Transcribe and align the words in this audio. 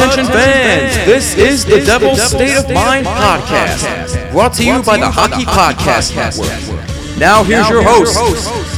Attention 0.00 0.32
fans, 0.32 0.96
this 1.04 1.36
is 1.36 1.66
the 1.66 1.84
Devil's 1.84 2.22
State 2.22 2.56
of 2.56 2.70
Mind 2.70 3.06
podcast, 3.06 4.32
brought 4.32 4.54
to 4.54 4.64
you 4.64 4.82
by 4.82 4.96
the 4.96 5.10
Hockey 5.10 5.44
Podcast 5.44 6.16
Network. 6.16 7.18
Now 7.18 7.44
here's 7.44 7.68
your 7.68 7.82
host, 7.82 8.16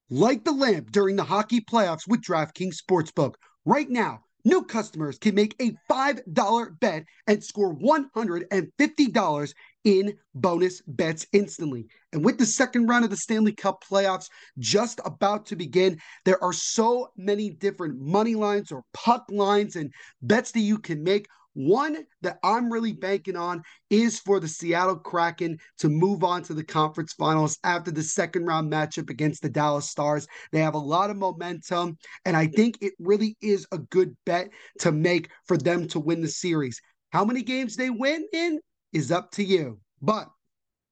Light 0.09 0.43
the 0.43 0.51
lamp 0.51 0.91
during 0.91 1.15
the 1.15 1.23
hockey 1.23 1.61
playoffs 1.61 2.09
with 2.09 2.21
DraftKings 2.21 2.75
Sportsbook. 2.75 3.35
Right 3.63 3.89
now, 3.89 4.25
new 4.45 4.63
customers 4.63 5.17
can 5.17 5.35
make 5.35 5.55
a 5.61 5.71
$5 5.89 6.79
bet 6.79 7.05
and 7.27 7.43
score 7.43 7.75
$150 7.75 9.53
in 9.83 10.13
bonus 10.35 10.81
bets 10.87 11.27
instantly. 11.33 11.87
And 12.11 12.23
with 12.23 12.37
the 12.37 12.45
second 12.45 12.87
round 12.87 13.03
of 13.03 13.11
the 13.11 13.17
Stanley 13.17 13.53
Cup 13.53 13.83
playoffs 13.83 14.29
just 14.59 15.01
about 15.05 15.45
to 15.47 15.55
begin, 15.55 15.99
there 16.25 16.43
are 16.43 16.53
so 16.53 17.11
many 17.17 17.49
different 17.49 17.99
money 17.99 18.35
lines 18.35 18.71
or 18.71 18.83
puck 18.93 19.25
lines 19.29 19.75
and 19.75 19.93
bets 20.21 20.51
that 20.51 20.59
you 20.61 20.77
can 20.77 21.03
make. 21.03 21.27
One 21.53 22.05
that 22.21 22.39
I'm 22.43 22.71
really 22.71 22.93
banking 22.93 23.35
on 23.35 23.61
is 23.89 24.19
for 24.19 24.39
the 24.39 24.47
Seattle 24.47 24.95
Kraken 24.95 25.57
to 25.79 25.89
move 25.89 26.23
on 26.23 26.43
to 26.43 26.53
the 26.53 26.63
conference 26.63 27.13
finals 27.13 27.59
after 27.63 27.91
the 27.91 28.03
second 28.03 28.45
round 28.45 28.71
matchup 28.71 29.09
against 29.09 29.41
the 29.41 29.49
Dallas 29.49 29.89
Stars. 29.89 30.27
They 30.51 30.59
have 30.61 30.73
a 30.73 30.79
lot 30.79 31.09
of 31.09 31.17
momentum, 31.17 31.97
and 32.25 32.35
I 32.35 32.47
think 32.47 32.77
it 32.81 32.93
really 32.99 33.37
is 33.41 33.67
a 33.71 33.77
good 33.77 34.15
bet 34.25 34.49
to 34.79 34.91
make 34.91 35.29
for 35.45 35.57
them 35.57 35.87
to 35.89 35.99
win 35.99 36.21
the 36.21 36.27
series. 36.27 36.81
How 37.11 37.23
many 37.23 37.43
games 37.43 37.75
they 37.75 37.91
win 37.91 38.27
in 38.33 38.59
is 38.93 39.11
up 39.11 39.31
to 39.31 39.43
you. 39.43 39.79
But 40.01 40.29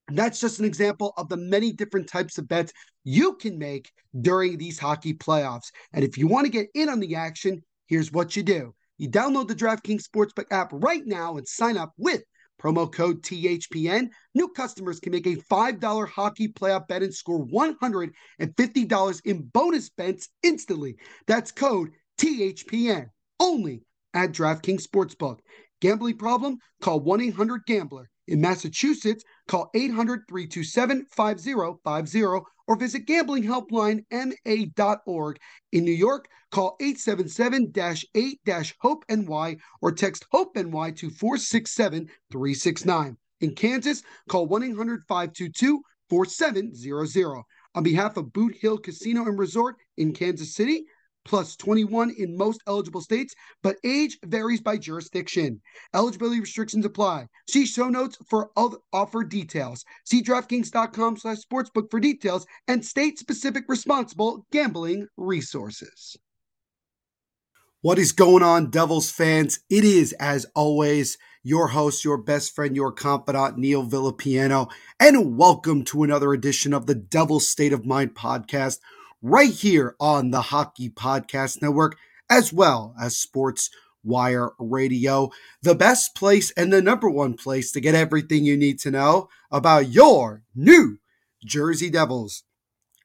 that's 0.09 0.39
just 0.39 0.59
an 0.59 0.66
example 0.66 1.14
of 1.17 1.30
the 1.30 1.38
many 1.38 1.72
different 1.72 2.09
types 2.09 2.38
of 2.38 2.48
bets 2.48 2.73
you 3.04 3.36
can 3.36 3.58
make 3.58 3.92
during 4.20 4.58
these 4.58 4.78
hockey 4.78 5.14
playoffs. 5.14 5.72
And 5.94 6.04
if 6.04 6.17
you 6.17 6.28
want 6.28 6.45
to 6.45 6.52
get 6.52 6.67
in 6.73 6.89
on 6.89 7.00
the 7.00 7.16
action, 7.16 7.64
here's 7.88 8.12
what 8.12 8.36
you 8.36 8.44
do. 8.44 8.73
You 9.02 9.09
download 9.09 9.47
the 9.47 9.55
DraftKings 9.55 10.03
Sportsbook 10.03 10.45
app 10.52 10.69
right 10.71 11.02
now 11.03 11.38
and 11.38 11.47
sign 11.47 11.75
up 11.75 11.91
with 11.97 12.21
promo 12.61 12.94
code 12.94 13.23
THPN. 13.23 14.09
New 14.35 14.49
customers 14.49 14.99
can 14.99 15.11
make 15.11 15.25
a 15.25 15.38
$5 15.38 16.08
hockey 16.08 16.49
playoff 16.49 16.88
bet 16.88 17.02
and 17.02 17.11
score 17.11 17.43
$150 17.47 19.21
in 19.25 19.41
bonus 19.41 19.89
bets 19.89 20.30
instantly. 20.43 20.97
That's 21.25 21.52
code 21.52 21.89
THPN 22.19 23.08
only 23.39 23.81
at 24.13 24.33
DraftKings 24.33 24.85
Sportsbook. 24.88 25.39
Gambling 25.81 26.17
problem? 26.17 26.59
Call 26.81 27.01
1 27.01 27.21
800 27.21 27.65
Gambler. 27.65 28.09
In 28.27 28.39
Massachusetts, 28.39 29.23
call 29.47 29.71
800 29.73 30.27
327 30.29 31.07
5050 31.11 32.45
or 32.67 32.75
visit 32.77 33.07
gamblinghelplinema.org. 33.07 35.39
In 35.71 35.83
New 35.83 35.91
York, 35.91 36.27
call 36.52 36.75
877 36.80 37.73
8 38.15 38.39
HOPE 38.80 39.05
NY 39.09 39.58
or 39.81 39.91
text 39.91 40.27
HOPE 40.31 40.55
NY 40.55 40.91
to 40.91 41.09
467 41.09 42.08
369. 42.31 43.17
In 43.41 43.55
Kansas, 43.55 44.03
call 44.30 44.45
1 44.45 44.64
800 44.64 45.03
522 45.08 45.81
4700. 46.09 47.43
On 47.73 47.83
behalf 47.83 48.17
of 48.17 48.31
Boot 48.31 48.53
Hill 48.55 48.77
Casino 48.77 49.25
and 49.25 49.39
Resort 49.39 49.77
in 49.97 50.14
Kansas 50.14 50.53
City, 50.53 50.86
plus 51.26 51.55
21 51.55 52.15
in 52.17 52.37
most 52.37 52.61
eligible 52.67 53.02
states, 53.02 53.36
but 53.61 53.77
age 53.83 54.17
varies 54.26 54.61
by 54.61 54.77
jurisdiction. 54.77 55.61
Eligibility 55.93 56.39
restrictions 56.39 56.86
apply. 56.86 57.27
See 57.49 57.65
show 57.65 57.89
notes 57.89 58.17
for 58.30 58.52
other 58.58 58.77
offer 58.93 59.23
details. 59.23 59.86
See 60.05 60.21
DraftKings.com 60.21 61.17
slash 61.17 61.37
sportsbook 61.37 61.89
for 61.92 61.99
details 61.99 62.45
and 62.67 62.83
state-specific 62.83 63.65
responsible 63.67 64.45
gambling 64.52 65.08
resources. 65.17 66.17
What 67.82 67.98
is 67.98 68.11
going 68.11 68.43
on, 68.43 68.70
Devils 68.70 69.09
fans? 69.09 69.59
It 69.70 69.83
is, 69.83 70.14
as 70.14 70.45
always, 70.53 71.17
your 71.42 71.70
host, 71.70 72.05
your 72.05 72.17
best 72.17 72.53
friend, 72.53 72.76
your 72.76 72.92
confidant, 72.92 73.58
Neil 73.58 73.83
Villapiano, 73.83 74.70
and 74.99 75.36
welcome 75.36 75.83
to 75.86 76.03
another 76.03 76.32
edition 76.32 76.73
of 76.73 76.86
the 76.86 76.93
Devil's 76.93 77.48
State 77.48 77.73
of 77.73 77.86
Mind 77.86 78.14
podcast– 78.14 78.80
right 79.21 79.52
here 79.52 79.95
on 79.99 80.32
the 80.32 80.42
Hockey 80.42 80.89
Podcast 80.89 81.61
Network, 81.61 81.98
as 82.30 82.52
well 82.52 82.95
as 82.99 83.15
Sports 83.15 83.70
Wire 84.04 84.52
Radio, 84.58 85.30
the 85.61 85.76
best 85.76 86.15
place 86.15 86.52
and 86.52 86.73
the 86.73 86.82
number 86.82 87.09
one 87.09 87.36
place 87.36 87.71
to 87.71 87.82
get 87.82 87.95
everything 87.95 88.45
you 88.45 88.58
need 88.58 88.80
to 88.80 88.92
know 88.92 89.30
about 89.52 89.89
your 89.89 90.43
New 90.55 90.98
Jersey 91.45 91.89
Devils. 91.89 92.43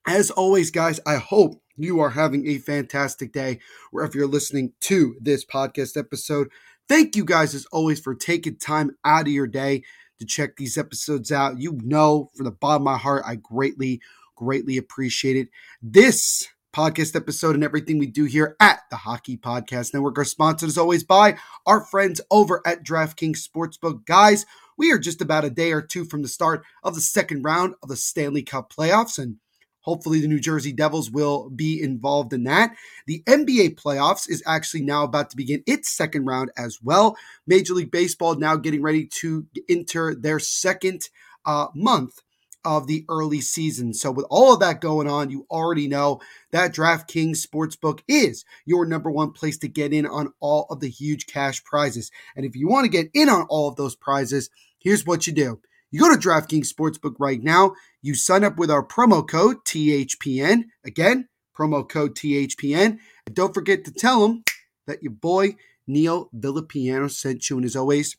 As 0.06 0.30
always, 0.30 0.70
guys, 0.70 1.00
I 1.06 1.16
hope 1.16 1.60
you 1.76 2.00
are 2.00 2.10
having 2.10 2.46
a 2.46 2.58
fantastic 2.58 3.32
day 3.32 3.58
wherever 3.90 4.16
you're 4.16 4.26
listening 4.26 4.72
to 4.82 5.16
this 5.20 5.44
podcast 5.44 5.96
episode. 5.96 6.48
Thank 6.88 7.16
you 7.16 7.24
guys, 7.24 7.54
as 7.54 7.66
always, 7.72 8.00
for 8.00 8.14
taking 8.14 8.56
time 8.56 8.96
out 9.04 9.26
of 9.26 9.32
your 9.32 9.48
day 9.48 9.82
to 10.18 10.24
check 10.24 10.56
these 10.56 10.78
episodes 10.78 11.30
out. 11.30 11.58
You 11.58 11.78
know, 11.82 12.30
from 12.34 12.44
the 12.44 12.52
bottom 12.52 12.82
of 12.82 12.92
my 12.92 12.96
heart, 12.96 13.24
I 13.26 13.34
greatly 13.34 14.00
Greatly 14.36 14.76
appreciated. 14.76 15.48
This 15.82 16.48
podcast 16.74 17.16
episode 17.16 17.54
and 17.54 17.64
everything 17.64 17.98
we 17.98 18.06
do 18.06 18.24
here 18.24 18.54
at 18.60 18.80
the 18.90 18.96
Hockey 18.96 19.38
Podcast 19.38 19.94
Network 19.94 20.18
are 20.18 20.24
sponsored 20.24 20.68
as 20.68 20.76
always 20.76 21.02
by 21.02 21.36
our 21.64 21.80
friends 21.80 22.20
over 22.30 22.60
at 22.66 22.84
DraftKings 22.84 23.38
Sportsbook. 23.38 24.04
Guys, 24.04 24.44
we 24.76 24.92
are 24.92 24.98
just 24.98 25.22
about 25.22 25.46
a 25.46 25.50
day 25.50 25.72
or 25.72 25.80
two 25.80 26.04
from 26.04 26.20
the 26.20 26.28
start 26.28 26.62
of 26.84 26.94
the 26.94 27.00
second 27.00 27.42
round 27.42 27.74
of 27.82 27.88
the 27.88 27.96
Stanley 27.96 28.42
Cup 28.42 28.72
playoffs 28.72 29.18
and 29.18 29.36
Hopefully, 29.86 30.20
the 30.20 30.26
New 30.26 30.40
Jersey 30.40 30.72
Devils 30.72 31.12
will 31.12 31.48
be 31.48 31.80
involved 31.80 32.32
in 32.32 32.42
that. 32.42 32.74
The 33.06 33.22
NBA 33.22 33.76
playoffs 33.76 34.28
is 34.28 34.42
actually 34.44 34.82
now 34.82 35.04
about 35.04 35.30
to 35.30 35.36
begin 35.36 35.62
its 35.64 35.88
second 35.88 36.24
round 36.24 36.50
as 36.58 36.80
well. 36.82 37.16
Major 37.46 37.72
League 37.74 37.92
Baseball 37.92 38.34
now 38.34 38.56
getting 38.56 38.82
ready 38.82 39.06
to 39.20 39.46
enter 39.68 40.12
their 40.12 40.40
second 40.40 41.08
uh, 41.44 41.68
month 41.72 42.20
of 42.66 42.88
the 42.88 43.04
early 43.08 43.40
season. 43.40 43.94
So, 43.94 44.10
with 44.10 44.26
all 44.28 44.52
of 44.52 44.60
that 44.60 44.80
going 44.80 45.08
on, 45.08 45.30
you 45.30 45.46
already 45.48 45.86
know 45.86 46.20
that 46.50 46.74
DraftKings 46.74 47.46
Sportsbook 47.46 48.00
is 48.08 48.44
your 48.66 48.84
number 48.84 49.08
one 49.08 49.30
place 49.30 49.56
to 49.58 49.68
get 49.68 49.92
in 49.92 50.04
on 50.04 50.32
all 50.40 50.66
of 50.68 50.80
the 50.80 50.90
huge 50.90 51.26
cash 51.26 51.62
prizes. 51.62 52.10
And 52.34 52.44
if 52.44 52.56
you 52.56 52.66
want 52.66 52.84
to 52.84 52.90
get 52.90 53.08
in 53.14 53.28
on 53.28 53.46
all 53.48 53.68
of 53.68 53.76
those 53.76 53.94
prizes, 53.94 54.50
here's 54.80 55.06
what 55.06 55.28
you 55.28 55.32
do. 55.32 55.60
You 55.92 56.00
go 56.00 56.12
to 56.12 56.20
DraftKings 56.20 56.72
Sportsbook 56.74 57.14
right 57.20 57.40
now, 57.40 57.76
you 58.02 58.16
sign 58.16 58.42
up 58.42 58.58
with 58.58 58.70
our 58.70 58.84
promo 58.84 59.26
code 59.26 59.64
THPN. 59.64 60.64
Again, 60.84 61.28
promo 61.56 61.88
code 61.88 62.16
THPN. 62.16 62.98
And 63.26 63.34
don't 63.34 63.54
forget 63.54 63.84
to 63.84 63.92
tell 63.92 64.26
them 64.26 64.42
that 64.88 65.04
your 65.04 65.12
boy 65.12 65.54
Neil 65.86 66.28
Villapiano 66.36 67.08
sent 67.08 67.48
you. 67.48 67.58
And 67.58 67.64
as 67.64 67.76
always, 67.76 68.16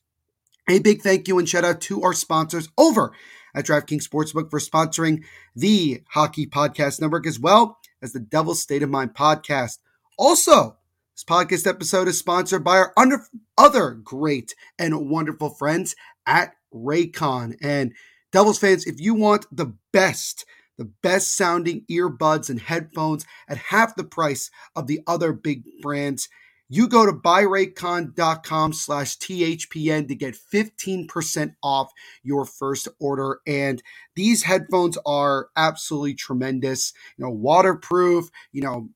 a 0.69 0.79
big 0.79 1.01
thank 1.01 1.27
you 1.27 1.37
and 1.37 1.47
shout 1.47 1.65
out 1.65 1.81
to 1.81 2.03
our 2.03 2.13
sponsors 2.13 2.69
over 2.77 3.13
at 3.57 3.65
DraftKings 3.65 4.07
Sportsbook 4.07 4.51
for 4.51 4.59
sponsoring 4.59 5.23
the 5.55 6.03
Hockey 6.11 6.45
Podcast 6.45 7.01
Network 7.01 7.25
as 7.25 7.39
well 7.39 7.79
as 8.03 8.13
the 8.13 8.19
Devil's 8.19 8.61
State 8.61 8.83
of 8.83 8.89
Mind 8.91 9.15
podcast. 9.15 9.79
Also, 10.15 10.77
this 11.15 11.23
podcast 11.23 11.65
episode 11.65 12.07
is 12.07 12.19
sponsored 12.19 12.63
by 12.63 12.77
our 12.77 12.93
under, 12.95 13.25
other 13.57 13.91
great 13.91 14.53
and 14.77 15.09
wonderful 15.09 15.49
friends 15.49 15.95
at 16.27 16.53
Raycon. 16.71 17.57
And 17.59 17.93
Devils 18.31 18.59
fans, 18.59 18.85
if 18.85 19.01
you 19.01 19.15
want 19.15 19.47
the 19.51 19.73
best, 19.91 20.45
the 20.77 20.91
best 21.01 21.35
sounding 21.35 21.83
earbuds 21.89 22.51
and 22.51 22.61
headphones 22.61 23.25
at 23.49 23.57
half 23.57 23.95
the 23.95 24.03
price 24.03 24.51
of 24.75 24.85
the 24.85 25.01
other 25.07 25.33
big 25.33 25.63
brands, 25.81 26.29
you 26.69 26.87
go 26.87 27.05
to 27.05 27.13
buyraycon.com 27.13 28.73
slash 28.73 29.17
THPN 29.17 30.07
to 30.07 30.15
get 30.15 30.35
15% 30.35 31.53
off 31.63 31.91
your 32.23 32.45
first 32.45 32.87
order. 32.99 33.39
And 33.47 33.81
these 34.15 34.43
headphones 34.43 34.97
are 35.05 35.49
absolutely 35.55 36.15
tremendous, 36.15 36.93
you 37.17 37.25
know, 37.25 37.31
waterproof, 37.31 38.29
you 38.51 38.61
know, 38.61 38.89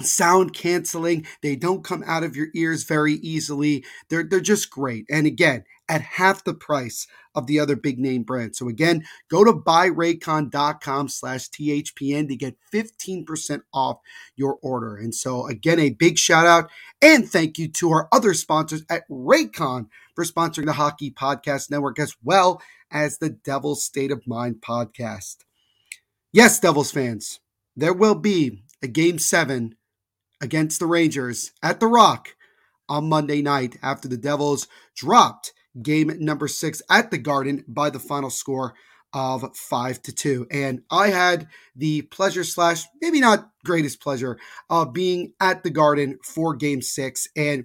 sound 0.00 0.54
canceling. 0.54 1.26
They 1.42 1.56
don't 1.56 1.84
come 1.84 2.02
out 2.06 2.24
of 2.24 2.36
your 2.36 2.48
ears 2.54 2.84
very 2.84 3.14
easily. 3.14 3.84
They're, 4.08 4.24
they're 4.24 4.40
just 4.40 4.70
great. 4.70 5.06
And 5.08 5.26
again, 5.26 5.64
at 5.88 6.00
half 6.00 6.44
the 6.44 6.54
price 6.54 7.06
of 7.34 7.46
the 7.46 7.60
other 7.60 7.76
big 7.76 7.98
name 7.98 8.22
brands. 8.22 8.58
So 8.58 8.68
again, 8.68 9.04
go 9.28 9.44
to 9.44 9.52
buyraycon.com 9.52 11.08
slash 11.08 11.48
THPN 11.50 12.28
to 12.28 12.36
get 12.36 12.56
15% 12.72 13.62
off 13.72 13.98
your 14.36 14.58
order. 14.62 14.96
And 14.96 15.14
so 15.14 15.46
again, 15.46 15.78
a 15.78 15.90
big 15.90 16.18
shout 16.18 16.46
out 16.46 16.70
and 17.02 17.28
thank 17.28 17.58
you 17.58 17.68
to 17.68 17.90
our 17.90 18.08
other 18.12 18.34
sponsors 18.34 18.84
at 18.88 19.08
Raycon 19.08 19.88
for 20.14 20.24
sponsoring 20.24 20.66
the 20.66 20.72
Hockey 20.74 21.10
Podcast 21.10 21.70
Network 21.70 21.98
as 21.98 22.14
well 22.22 22.62
as 22.90 23.18
the 23.18 23.30
Devil's 23.30 23.84
State 23.84 24.12
of 24.12 24.26
Mind 24.26 24.56
podcast. 24.60 25.38
Yes, 26.32 26.58
Devils 26.58 26.90
fans, 26.90 27.40
there 27.76 27.92
will 27.92 28.14
be 28.14 28.62
a 28.82 28.88
game 28.88 29.18
seven 29.18 29.76
against 30.40 30.78
the 30.78 30.86
Rangers 30.86 31.52
at 31.62 31.80
the 31.80 31.86
Rock 31.86 32.36
on 32.88 33.08
Monday 33.08 33.42
night 33.42 33.76
after 33.82 34.08
the 34.08 34.16
Devils 34.16 34.68
dropped 34.94 35.52
game 35.80 36.12
number 36.18 36.48
six 36.48 36.82
at 36.90 37.10
the 37.10 37.18
Garden 37.18 37.64
by 37.66 37.90
the 37.90 37.98
final 37.98 38.30
score 38.30 38.74
of 39.12 39.56
five 39.56 40.02
to 40.02 40.12
two. 40.12 40.46
And 40.50 40.82
I 40.90 41.08
had 41.08 41.46
the 41.76 42.02
pleasure 42.02 42.44
slash 42.44 42.84
maybe 43.00 43.20
not 43.20 43.50
greatest 43.64 44.00
pleasure 44.00 44.38
of 44.68 44.92
being 44.92 45.32
at 45.40 45.62
the 45.62 45.70
Garden 45.70 46.18
for 46.22 46.54
game 46.54 46.82
six. 46.82 47.28
And 47.36 47.64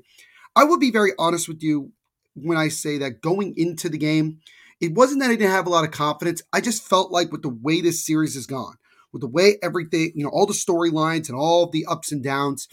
I 0.56 0.64
will 0.64 0.78
be 0.78 0.92
very 0.92 1.12
honest 1.18 1.48
with 1.48 1.64
you 1.64 1.92
when 2.36 2.58
I 2.58 2.68
say 2.68 3.00
that 3.00 3.22
going 3.22 3.56
into 3.58 3.90
the 3.90 3.98
game, 3.98 4.40
it 4.80 4.94
wasn't 4.94 5.22
that 5.22 5.32
I 5.32 5.36
didn't 5.36 5.52
have 5.52 5.68
a 5.68 5.72
lot 5.72 5.84
of 5.84 5.92
confidence. 5.92 6.42
I 6.54 6.62
just 6.62 6.88
felt 6.88 7.12
like 7.12 7.32
with 7.32 7.42
the 7.42 7.50
way 7.50 7.82
this 7.82 8.06
series 8.06 8.36
has 8.36 8.46
gone, 8.46 8.76
with 9.12 9.22
the 9.22 9.28
way 9.28 9.58
everything, 9.62 10.12
you 10.16 10.24
know, 10.24 10.30
all 10.30 10.46
the 10.46 10.54
storylines 10.54 11.28
and 11.28 11.38
all 11.38 11.68
the 11.68 11.86
ups 11.86 12.12
and 12.12 12.24
downs, 12.24 12.68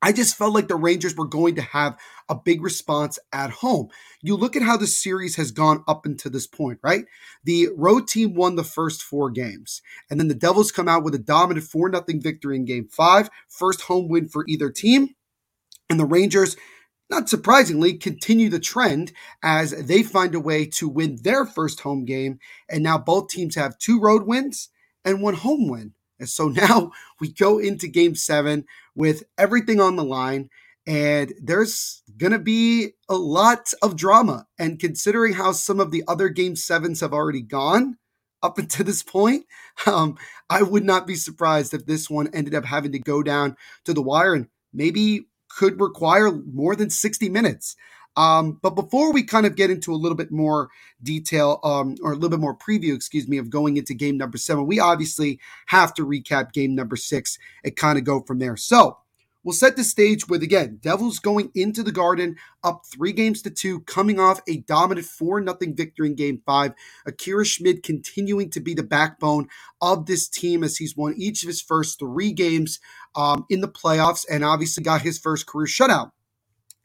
I 0.00 0.12
just 0.12 0.36
felt 0.36 0.54
like 0.54 0.68
the 0.68 0.76
Rangers 0.76 1.16
were 1.16 1.26
going 1.26 1.56
to 1.56 1.62
have 1.62 1.98
a 2.28 2.36
big 2.36 2.62
response 2.62 3.18
at 3.32 3.50
home. 3.50 3.88
You 4.22 4.36
look 4.36 4.54
at 4.54 4.62
how 4.62 4.76
the 4.76 4.86
series 4.86 5.36
has 5.36 5.50
gone 5.50 5.82
up 5.88 6.06
until 6.06 6.30
this 6.30 6.46
point, 6.46 6.78
right? 6.82 7.04
The 7.42 7.68
road 7.76 8.06
team 8.06 8.34
won 8.34 8.54
the 8.54 8.64
first 8.64 9.02
four 9.02 9.30
games, 9.30 9.82
and 10.08 10.20
then 10.20 10.28
the 10.28 10.34
Devils 10.34 10.70
come 10.70 10.88
out 10.88 11.02
with 11.02 11.14
a 11.14 11.18
dominant 11.18 11.66
4 11.66 11.90
0 11.90 12.04
victory 12.20 12.56
in 12.56 12.64
game 12.64 12.86
five, 12.88 13.28
first 13.48 13.82
home 13.82 14.08
win 14.08 14.28
for 14.28 14.44
either 14.46 14.70
team. 14.70 15.14
And 15.90 15.98
the 15.98 16.04
Rangers, 16.04 16.56
not 17.10 17.28
surprisingly, 17.28 17.94
continue 17.94 18.50
the 18.50 18.60
trend 18.60 19.12
as 19.42 19.72
they 19.86 20.04
find 20.04 20.34
a 20.34 20.40
way 20.40 20.66
to 20.66 20.88
win 20.88 21.18
their 21.22 21.44
first 21.44 21.80
home 21.80 22.04
game. 22.04 22.38
And 22.68 22.84
now 22.84 22.98
both 22.98 23.28
teams 23.28 23.56
have 23.56 23.78
two 23.78 23.98
road 23.98 24.24
wins 24.26 24.68
and 25.04 25.22
one 25.22 25.34
home 25.34 25.68
win. 25.68 25.94
And 26.18 26.28
so 26.28 26.48
now 26.48 26.92
we 27.20 27.32
go 27.32 27.58
into 27.58 27.88
game 27.88 28.14
seven 28.14 28.64
with 28.94 29.24
everything 29.36 29.80
on 29.80 29.96
the 29.96 30.04
line. 30.04 30.50
And 30.86 31.34
there's 31.40 32.02
going 32.16 32.32
to 32.32 32.38
be 32.38 32.94
a 33.10 33.16
lot 33.16 33.72
of 33.82 33.96
drama. 33.96 34.46
And 34.58 34.78
considering 34.78 35.34
how 35.34 35.52
some 35.52 35.80
of 35.80 35.90
the 35.90 36.02
other 36.08 36.30
game 36.30 36.56
sevens 36.56 37.00
have 37.00 37.12
already 37.12 37.42
gone 37.42 37.98
up 38.42 38.58
until 38.58 38.86
this 38.86 39.02
point, 39.02 39.44
um, 39.86 40.16
I 40.48 40.62
would 40.62 40.84
not 40.84 41.06
be 41.06 41.14
surprised 41.14 41.74
if 41.74 41.86
this 41.86 42.08
one 42.08 42.28
ended 42.32 42.54
up 42.54 42.64
having 42.64 42.92
to 42.92 42.98
go 42.98 43.22
down 43.22 43.56
to 43.84 43.92
the 43.92 44.02
wire 44.02 44.34
and 44.34 44.48
maybe 44.72 45.26
could 45.48 45.80
require 45.80 46.30
more 46.30 46.76
than 46.76 46.90
60 46.90 47.28
minutes. 47.28 47.76
Um, 48.18 48.58
but 48.62 48.70
before 48.70 49.12
we 49.12 49.22
kind 49.22 49.46
of 49.46 49.54
get 49.54 49.70
into 49.70 49.92
a 49.92 49.96
little 49.96 50.16
bit 50.16 50.32
more 50.32 50.70
detail, 51.04 51.60
um, 51.62 51.94
or 52.02 52.10
a 52.10 52.14
little 52.16 52.30
bit 52.30 52.40
more 52.40 52.56
preview, 52.56 52.92
excuse 52.92 53.28
me, 53.28 53.38
of 53.38 53.48
going 53.48 53.76
into 53.76 53.94
game 53.94 54.18
number 54.18 54.36
seven, 54.36 54.66
we 54.66 54.80
obviously 54.80 55.38
have 55.66 55.94
to 55.94 56.04
recap 56.04 56.52
game 56.52 56.74
number 56.74 56.96
six 56.96 57.38
and 57.62 57.76
kind 57.76 57.96
of 57.96 58.02
go 58.02 58.20
from 58.20 58.40
there. 58.40 58.56
So 58.56 58.98
we'll 59.44 59.52
set 59.52 59.76
the 59.76 59.84
stage 59.84 60.26
with 60.26 60.42
again 60.42 60.80
Devils 60.82 61.20
going 61.20 61.52
into 61.54 61.84
the 61.84 61.92
Garden 61.92 62.34
up 62.64 62.82
three 62.92 63.12
games 63.12 63.40
to 63.42 63.50
two, 63.50 63.82
coming 63.82 64.18
off 64.18 64.40
a 64.48 64.56
dominant 64.56 65.06
four 65.06 65.40
nothing 65.40 65.76
victory 65.76 66.08
in 66.08 66.16
Game 66.16 66.42
Five. 66.44 66.72
Akira 67.06 67.44
Schmid 67.44 67.84
continuing 67.84 68.50
to 68.50 68.58
be 68.58 68.74
the 68.74 68.82
backbone 68.82 69.46
of 69.80 70.06
this 70.06 70.28
team 70.28 70.64
as 70.64 70.76
he's 70.76 70.96
won 70.96 71.14
each 71.16 71.44
of 71.44 71.46
his 71.46 71.62
first 71.62 72.00
three 72.00 72.32
games 72.32 72.80
um, 73.14 73.46
in 73.48 73.60
the 73.60 73.68
playoffs, 73.68 74.26
and 74.28 74.44
obviously 74.44 74.82
got 74.82 75.02
his 75.02 75.20
first 75.20 75.46
career 75.46 75.68
shutout 75.68 76.10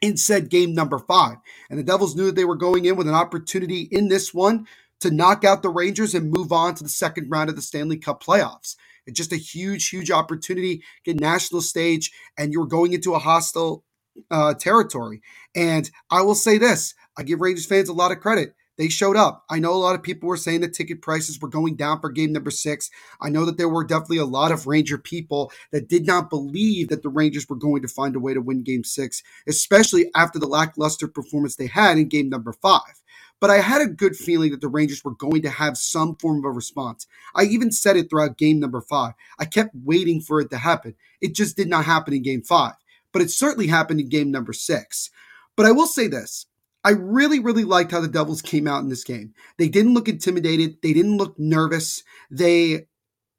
in 0.04 0.18
said 0.18 0.50
game 0.50 0.74
number 0.74 1.00
five. 1.00 1.38
And 1.70 1.80
the 1.80 1.84
Devils 1.84 2.14
knew 2.14 2.26
that 2.26 2.36
they 2.36 2.44
were 2.44 2.58
going 2.58 2.84
in 2.84 2.98
with 2.98 3.08
an 3.08 3.14
opportunity 3.14 3.88
in 3.90 4.10
this 4.10 4.34
one 4.34 4.68
to 5.00 5.10
knock 5.10 5.46
out 5.46 5.64
the 5.64 5.70
Rangers 5.70 6.14
and 6.14 6.30
move 6.30 6.52
on 6.52 6.76
to 6.76 6.84
the 6.84 6.90
second 6.90 7.30
round 7.30 7.50
of 7.50 7.56
the 7.56 7.62
Stanley 7.62 7.98
Cup 7.98 8.22
playoffs. 8.22 8.76
It's 9.08 9.18
just 9.18 9.32
a 9.32 9.38
huge, 9.38 9.88
huge 9.88 10.12
opportunity, 10.12 10.84
get 11.06 11.22
national 11.22 11.62
stage, 11.62 12.12
and 12.38 12.52
you're 12.52 12.66
going 12.66 12.92
into 12.92 13.14
a 13.14 13.20
hostile 13.20 13.86
uh, 14.30 14.54
territory. 14.56 15.22
And 15.56 15.90
I 16.12 16.22
will 16.22 16.36
say 16.36 16.58
this 16.58 16.96
I 17.18 17.24
give 17.24 17.40
Rangers 17.40 17.66
fans 17.66 17.88
a 17.88 17.94
lot 17.94 18.12
of 18.12 18.20
credit. 18.20 18.56
They 18.78 18.90
showed 18.90 19.16
up. 19.16 19.44
I 19.50 19.60
know 19.60 19.74
a 19.74 19.76
lot 19.76 19.94
of 19.94 20.02
people 20.02 20.28
were 20.28 20.38
saying 20.38 20.62
that 20.62 20.74
ticket 20.74 21.02
prices 21.02 21.40
were 21.40 21.48
going 21.48 21.76
down 21.76 22.00
for 22.00 22.10
game 22.10 22.34
number 22.34 22.50
six. 22.50 22.90
I 23.22 23.30
know 23.30 23.46
that 23.46 23.58
there 23.58 23.70
were 23.70 23.84
definitely 23.84 24.18
a 24.18 24.26
lot 24.26 24.52
of 24.52 24.66
Ranger 24.66 24.98
people 24.98 25.52
that 25.72 25.88
did 25.88 26.08
not 26.08 26.32
believe 26.32 26.90
that 26.90 27.04
the 27.04 27.10
Rangers 27.10 27.48
were 27.48 27.56
going 27.56 27.84
to 27.84 27.88
find 27.88 28.16
a 28.16 28.20
way 28.20 28.34
to 28.34 28.42
win 28.42 28.64
game 28.64 28.84
six, 28.84 29.22
especially 29.48 30.10
after 30.16 30.40
the 30.40 30.48
lackluster 30.48 31.08
performance 31.08 31.56
they 31.56 31.68
had 31.68 31.98
in 31.98 32.08
game 32.08 32.30
number 32.30 32.52
five. 32.52 33.02
But 33.40 33.52
I 33.52 33.58
had 33.58 33.82
a 33.82 33.88
good 33.88 34.16
feeling 34.16 34.52
that 34.52 34.62
the 34.62 34.70
Rangers 34.70 35.04
were 35.04 35.16
going 35.16 35.42
to 35.44 35.50
have 35.50 35.78
some 35.78 36.16
form 36.16 36.40
of 36.40 36.46
a 36.46 36.52
response. 36.52 37.06
I 37.36 37.44
even 37.44 37.72
said 37.72 37.98
it 37.98 38.10
throughout 38.10 38.38
game 38.38 38.60
number 38.60 38.82
five. 38.82 39.14
I 39.38 39.46
kept 39.46 39.76
waiting 39.84 40.22
for 40.22 40.40
it 40.40 40.50
to 40.52 40.58
happen. 40.58 40.96
It 41.22 41.36
just 41.36 41.58
did 41.58 41.68
not 41.68 41.86
happen 41.86 42.14
in 42.14 42.24
game 42.24 42.42
five, 42.42 42.74
but 43.12 43.22
it 43.22 43.30
certainly 43.30 43.68
happened 43.68 44.00
in 44.00 44.10
game 44.10 44.32
number 44.32 44.54
six. 44.54 45.12
But 45.56 45.66
I 45.66 45.72
will 45.72 45.88
say 45.88 46.08
this 46.08 46.48
I 46.84 46.92
really, 46.92 47.40
really 47.40 47.64
liked 47.64 47.92
how 47.92 48.02
the 48.02 48.08
Devils 48.08 48.42
came 48.42 48.68
out 48.68 48.82
in 48.84 48.90
this 48.90 49.04
game. 49.04 49.34
They 49.58 49.70
didn't 49.70 49.94
look 49.94 50.10
intimidated. 50.10 50.78
They 50.82 50.94
didn't 50.94 51.18
look 51.18 51.38
nervous. 51.40 52.04
They, 52.30 52.88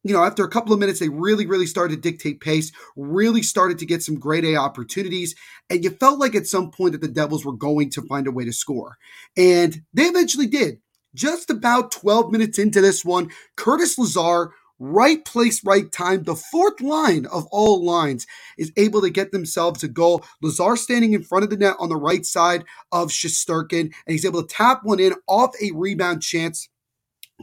you 0.03 0.13
know, 0.13 0.25
after 0.25 0.45
a 0.45 0.51
couple 0.51 0.73
of 0.73 0.79
minutes, 0.79 1.01
they 1.01 1.11
really, 1.11 1.47
really 1.47 1.67
started 1.67 1.97
to 1.97 2.11
dictate 2.11 2.41
pace, 2.41 2.73
really 2.97 3.43
started 3.43 3.79
to 3.79 3.87
get 3.87 4.03
some 4.03 4.19
grade 4.19 4.45
A 4.47 4.57
opportunities. 4.57 5.35
And 5.69 5.85
you 5.85 5.91
felt 5.91 6.19
like 6.19 6.35
at 6.35 6.47
some 6.47 6.71
point 6.71 6.93
that 6.93 7.03
the 7.03 7.09
Devils 7.09 7.45
were 7.45 7.53
going 7.53 7.91
to 7.91 8.03
find 8.03 8.27
a 8.27 8.33
way 8.33 8.45
to 8.45 8.53
score. 8.53 8.97
And 9.37 9.83
they 9.93 10.05
eventually 10.05 10.47
did. 10.47 10.79
Just 11.15 11.49
about 11.49 11.93
12 11.93 12.33
minutes 12.33 12.59
into 12.59 12.81
this 12.81 13.05
one, 13.05 13.31
Curtis 13.57 13.99
Lazar 13.99 14.53
right 14.85 15.25
place, 15.25 15.65
right 15.65 15.91
time. 15.93 16.25
The 16.25 16.37
fourth 16.37 16.81
line 16.81 17.27
of 17.27 17.47
all 17.53 17.85
lines 17.85 18.27
is 18.59 18.73
able 18.77 19.03
to 19.03 19.11
get 19.11 19.33
themselves 19.33 19.85
a 19.85 19.89
goal. 19.89 20.25
Lazar 20.43 20.77
standing 20.77 21.15
in 21.15 21.25
front 21.25 21.45
of 21.45 21.51
the 21.51 21.59
net 21.59 21.77
on 21.81 21.91
the 21.91 21.97
right 21.97 22.27
side 22.27 22.65
of 22.93 23.11
Shesterkin, 23.11 23.81
and 23.83 23.93
he's 24.09 24.27
able 24.27 24.43
to 24.43 24.55
tap 24.55 24.81
one 24.85 25.01
in 25.01 25.15
off 25.29 25.55
a 25.63 25.73
rebound 25.73 26.23
chance. 26.23 26.69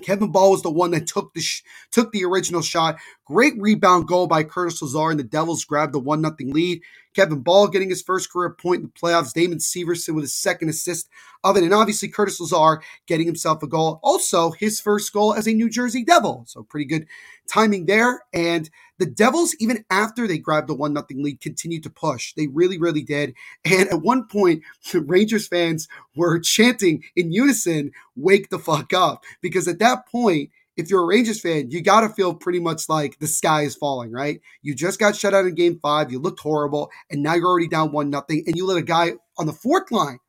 Kevin 0.04 0.32
Bahl 0.32 0.52
was 0.52 0.64
the 0.64 0.72
one 0.72 0.92
that 0.92 1.08
took 1.08 1.34
the 1.34 1.42
sh- 1.42 1.64
took 1.92 2.12
the 2.14 2.26
original 2.26 2.62
shot. 2.64 2.98
Great 3.26 3.56
rebound 3.60 4.08
goal 4.08 4.28
by 4.28 4.44
Curtis 4.44 4.82
Lazar, 4.82 5.12
and 5.12 5.20
the 5.20 5.26
Devils 5.26 5.66
grabbed 5.66 5.94
the 5.94 6.00
one 6.00 6.22
nothing 6.22 6.54
lead. 6.54 6.82
Kevin 7.16 7.42
Bahl 7.42 7.68
getting 7.68 7.90
his 7.90 8.02
first 8.02 8.32
career 8.32 8.52
point 8.52 8.82
in 8.82 8.84
the 8.84 8.90
playoffs. 8.90 9.34
Damon 9.34 9.58
Severson 9.58 10.16
with 10.16 10.24
his 10.24 10.34
second 10.34 10.70
assist 10.70 11.10
of 11.44 11.58
it. 11.58 11.64
And 11.64 11.74
obviously 11.74 12.08
Curtis 12.08 12.40
Lazar 12.40 12.82
getting 13.08 13.26
himself 13.26 13.64
a 13.64 13.68
goal. 13.68 14.00
Also 14.04 14.52
his 14.52 14.80
first 14.80 15.12
goal 15.12 15.34
as 15.34 15.48
a 15.48 15.54
New 15.54 15.70
Jersey 15.70 16.04
Devil. 16.04 16.44
So 16.48 16.64
pretty 16.64 16.86
good 16.86 17.08
timing 17.48 17.86
there. 17.86 18.24
And 18.34 18.70
the 18.98 19.06
Devils, 19.06 19.56
even 19.60 19.84
after 19.90 20.28
they 20.28 20.38
grabbed 20.38 20.70
the 20.70 20.76
one 20.76 20.94
nothing 20.94 21.24
lead, 21.24 21.42
continued 21.42 21.84
to 21.84 21.90
push. 21.90 22.34
They 22.34 22.48
really, 22.48 22.78
really 22.78 23.02
did. 23.02 23.34
And 23.66 23.90
at 23.90 24.02
one 24.02 24.28
point, 24.28 24.64
the 24.92 25.02
Rangers 25.02 25.48
fans 25.48 25.88
were 26.16 26.40
chanting 26.40 27.04
in 27.16 27.32
unison, 27.32 27.92
wake 28.16 28.50
the 28.50 28.60
fuck 28.60 28.94
up. 28.94 29.24
Because 29.42 29.68
at 29.68 29.80
that 29.80 30.08
point, 30.08 30.52
if 30.78 30.90
you're 30.90 31.04
a 31.04 31.06
Rangers 31.06 31.42
fan, 31.42 31.70
you 31.70 31.82
got 31.82 32.02
to 32.02 32.10
feel 32.10 32.34
pretty 32.34 32.60
much 32.60 32.88
like 32.88 33.20
the 33.20 33.28
sky 33.28 33.64
is 33.64 33.76
falling, 33.76 34.12
right? 34.12 34.40
You 34.62 34.74
just 34.74 35.00
got 35.00 35.16
shut 35.16 35.34
out 35.34 35.46
in 35.46 35.56
game 35.56 35.80
five. 35.82 36.12
You 36.12 36.20
looked 36.20 36.40
horrible. 36.40 36.90
And 37.10 37.22
now 37.22 37.34
you're 37.36 37.48
already 37.48 37.68
down 37.68 37.92
one 37.92 38.10
nothing. 38.10 38.44
And 38.48 38.56
you 38.56 38.66
let 38.66 38.78
a 38.78 38.82
guy 38.82 39.14
on 39.38 39.48
the 39.48 39.54
fourth 39.54 39.92
line 39.92 40.20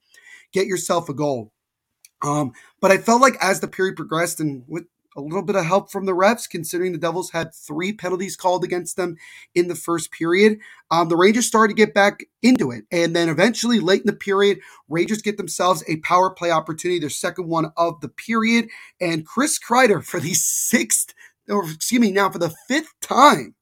get 0.52 0.66
yourself 0.66 1.08
a 1.08 1.14
goal. 1.14 1.52
Um, 2.22 2.52
but 2.80 2.90
I 2.90 2.98
felt 2.98 3.20
like 3.20 3.36
as 3.40 3.60
the 3.60 3.68
period 3.68 3.96
progressed 3.96 4.40
and 4.40 4.64
with 4.68 4.84
a 5.16 5.20
little 5.20 5.42
bit 5.42 5.56
of 5.56 5.64
help 5.64 5.90
from 5.90 6.06
the 6.06 6.12
refs, 6.12 6.48
considering 6.48 6.92
the 6.92 6.98
Devils 6.98 7.30
had 7.30 7.54
three 7.54 7.92
penalties 7.92 8.36
called 8.36 8.64
against 8.64 8.96
them 8.96 9.16
in 9.54 9.68
the 9.68 9.74
first 9.74 10.10
period. 10.12 10.58
Um, 10.90 11.08
the 11.08 11.16
Rangers 11.16 11.46
started 11.46 11.74
to 11.74 11.80
get 11.80 11.94
back 11.94 12.24
into 12.42 12.70
it. 12.70 12.84
And 12.90 13.14
then 13.14 13.28
eventually, 13.28 13.80
late 13.80 14.02
in 14.02 14.06
the 14.06 14.12
period, 14.12 14.60
Rangers 14.88 15.22
get 15.22 15.36
themselves 15.36 15.84
a 15.88 15.96
power 15.98 16.30
play 16.30 16.50
opportunity, 16.50 16.98
their 16.98 17.10
second 17.10 17.48
one 17.48 17.72
of 17.76 18.00
the 18.00 18.08
period. 18.08 18.68
And 19.00 19.26
Chris 19.26 19.58
Kreider, 19.58 20.04
for 20.04 20.20
the 20.20 20.34
sixth, 20.34 21.14
or 21.48 21.68
excuse 21.68 22.00
me, 22.00 22.12
now 22.12 22.30
for 22.30 22.38
the 22.38 22.54
fifth 22.68 22.94
time, 23.00 23.54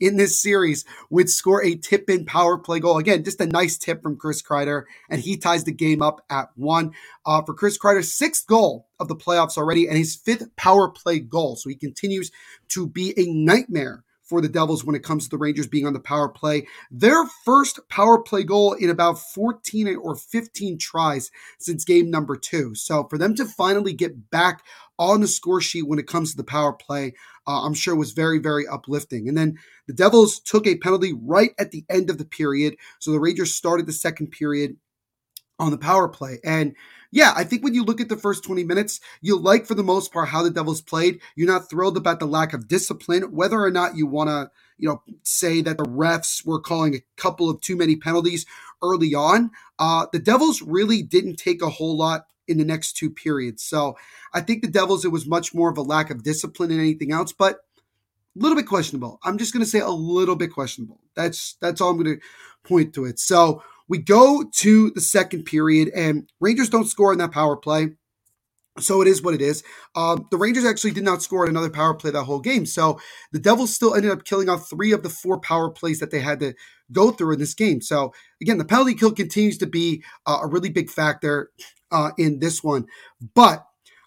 in 0.00 0.16
this 0.16 0.40
series 0.40 0.84
would 1.10 1.28
score 1.28 1.64
a 1.64 1.74
tip 1.74 2.08
in 2.10 2.24
power 2.24 2.58
play 2.58 2.80
goal. 2.80 2.98
Again, 2.98 3.24
just 3.24 3.40
a 3.40 3.46
nice 3.46 3.78
tip 3.78 4.02
from 4.02 4.16
Chris 4.16 4.42
Kreider, 4.42 4.84
and 5.08 5.20
he 5.20 5.36
ties 5.36 5.64
the 5.64 5.72
game 5.72 6.02
up 6.02 6.24
at 6.30 6.50
one. 6.54 6.92
Uh, 7.24 7.42
for 7.42 7.54
Chris 7.54 7.78
Kreider's 7.78 8.16
sixth 8.16 8.46
goal 8.46 8.86
of 9.00 9.08
the 9.08 9.16
playoffs 9.16 9.56
already, 9.56 9.86
and 9.86 9.96
his 9.96 10.16
fifth 10.16 10.54
power 10.56 10.88
play 10.88 11.18
goal. 11.18 11.56
So 11.56 11.68
he 11.68 11.76
continues 11.76 12.30
to 12.68 12.86
be 12.86 13.14
a 13.16 13.26
nightmare 13.26 14.04
for 14.26 14.40
the 14.40 14.48
Devils 14.48 14.84
when 14.84 14.96
it 14.96 15.02
comes 15.02 15.24
to 15.24 15.30
the 15.30 15.38
Rangers 15.38 15.66
being 15.66 15.86
on 15.86 15.92
the 15.92 16.00
power 16.00 16.28
play. 16.28 16.66
Their 16.90 17.24
first 17.44 17.80
power 17.88 18.20
play 18.20 18.42
goal 18.42 18.72
in 18.72 18.90
about 18.90 19.18
14 19.18 19.96
or 19.96 20.16
15 20.16 20.78
tries 20.78 21.30
since 21.58 21.84
game 21.84 22.10
number 22.10 22.36
two. 22.36 22.74
So 22.74 23.04
for 23.04 23.18
them 23.18 23.34
to 23.36 23.44
finally 23.44 23.92
get 23.92 24.30
back 24.30 24.62
on 24.98 25.20
the 25.20 25.28
score 25.28 25.60
sheet 25.60 25.86
when 25.86 25.98
it 25.98 26.08
comes 26.08 26.30
to 26.30 26.36
the 26.36 26.44
power 26.44 26.72
play, 26.72 27.14
uh, 27.46 27.64
I'm 27.64 27.74
sure 27.74 27.94
was 27.94 28.12
very, 28.12 28.38
very 28.38 28.66
uplifting. 28.66 29.28
And 29.28 29.38
then 29.38 29.58
the 29.86 29.94
Devils 29.94 30.40
took 30.40 30.66
a 30.66 30.76
penalty 30.76 31.12
right 31.12 31.52
at 31.58 31.70
the 31.70 31.84
end 31.88 32.10
of 32.10 32.18
the 32.18 32.24
period. 32.24 32.76
So 32.98 33.12
the 33.12 33.20
Rangers 33.20 33.54
started 33.54 33.86
the 33.86 33.92
second 33.92 34.28
period 34.28 34.76
on 35.58 35.70
the 35.70 35.78
power 35.78 36.08
play. 36.08 36.38
And 36.44 36.74
yeah, 37.10 37.32
I 37.34 37.44
think 37.44 37.62
when 37.64 37.74
you 37.74 37.84
look 37.84 38.00
at 38.00 38.08
the 38.08 38.16
first 38.16 38.44
20 38.44 38.64
minutes, 38.64 39.00
you 39.22 39.38
like 39.38 39.66
for 39.66 39.74
the 39.74 39.82
most 39.82 40.12
part 40.12 40.28
how 40.28 40.42
the 40.42 40.50
Devils 40.50 40.80
played. 40.80 41.20
You're 41.34 41.46
not 41.46 41.70
thrilled 41.70 41.96
about 41.96 42.20
the 42.20 42.26
lack 42.26 42.52
of 42.52 42.68
discipline, 42.68 43.32
whether 43.32 43.60
or 43.60 43.70
not 43.70 43.96
you 43.96 44.06
want 44.06 44.28
to, 44.28 44.50
you 44.76 44.88
know, 44.88 45.02
say 45.22 45.62
that 45.62 45.78
the 45.78 45.84
refs 45.84 46.44
were 46.44 46.60
calling 46.60 46.94
a 46.94 47.04
couple 47.16 47.48
of 47.48 47.60
too 47.60 47.76
many 47.76 47.96
penalties 47.96 48.44
early 48.82 49.14
on. 49.14 49.50
Uh, 49.78 50.06
the 50.12 50.18
Devils 50.18 50.60
really 50.60 51.02
didn't 51.02 51.36
take 51.36 51.62
a 51.62 51.70
whole 51.70 51.96
lot 51.96 52.26
in 52.48 52.58
the 52.58 52.64
next 52.64 52.96
two 52.96 53.10
periods. 53.10 53.62
So 53.62 53.96
I 54.32 54.40
think 54.40 54.62
the 54.62 54.68
Devils, 54.68 55.04
it 55.04 55.12
was 55.12 55.26
much 55.26 55.54
more 55.54 55.70
of 55.70 55.78
a 55.78 55.82
lack 55.82 56.10
of 56.10 56.22
discipline 56.22 56.68
than 56.68 56.80
anything 56.80 57.12
else, 57.12 57.32
but 57.32 57.60
a 58.36 58.42
little 58.42 58.56
bit 58.56 58.66
questionable. 58.66 59.18
I'm 59.24 59.38
just 59.38 59.52
going 59.52 59.64
to 59.64 59.70
say 59.70 59.80
a 59.80 59.88
little 59.88 60.36
bit 60.36 60.52
questionable. 60.52 61.00
That's 61.14 61.56
that's 61.60 61.80
all 61.80 61.90
I'm 61.90 62.02
going 62.02 62.16
to 62.18 62.22
point 62.62 62.94
to 62.94 63.06
it. 63.06 63.18
So 63.18 63.62
we 63.88 63.98
go 63.98 64.44
to 64.56 64.90
the 64.90 65.00
second 65.00 65.44
period, 65.44 65.90
and 65.94 66.30
Rangers 66.40 66.70
don't 66.70 66.86
score 66.88 67.12
in 67.12 67.18
that 67.18 67.32
power 67.32 67.56
play. 67.56 67.90
So 68.78 69.00
it 69.00 69.08
is 69.08 69.22
what 69.22 69.34
it 69.34 69.40
is. 69.40 69.62
Um, 69.94 70.26
the 70.30 70.36
Rangers 70.36 70.66
actually 70.66 70.90
did 70.90 71.04
not 71.04 71.22
score 71.22 71.44
in 71.44 71.50
another 71.50 71.70
power 71.70 71.94
play 71.94 72.10
that 72.10 72.24
whole 72.24 72.40
game. 72.40 72.66
So 72.66 73.00
the 73.32 73.38
Devils 73.38 73.74
still 73.74 73.94
ended 73.94 74.10
up 74.10 74.24
killing 74.24 74.50
off 74.50 74.68
three 74.68 74.92
of 74.92 75.02
the 75.02 75.08
four 75.08 75.40
power 75.40 75.70
plays 75.70 75.98
that 76.00 76.10
they 76.10 76.20
had 76.20 76.40
to 76.40 76.52
go 76.92 77.10
through 77.10 77.34
in 77.34 77.38
this 77.38 77.54
game. 77.54 77.80
So 77.80 78.12
again, 78.40 78.58
the 78.58 78.66
penalty 78.66 78.94
kill 78.94 79.12
continues 79.12 79.56
to 79.58 79.66
be 79.66 80.02
uh, 80.26 80.40
a 80.42 80.46
really 80.46 80.68
big 80.68 80.90
factor 80.90 81.50
uh, 81.90 82.10
in 82.18 82.38
this 82.40 82.62
one. 82.62 82.86
But 83.34 83.64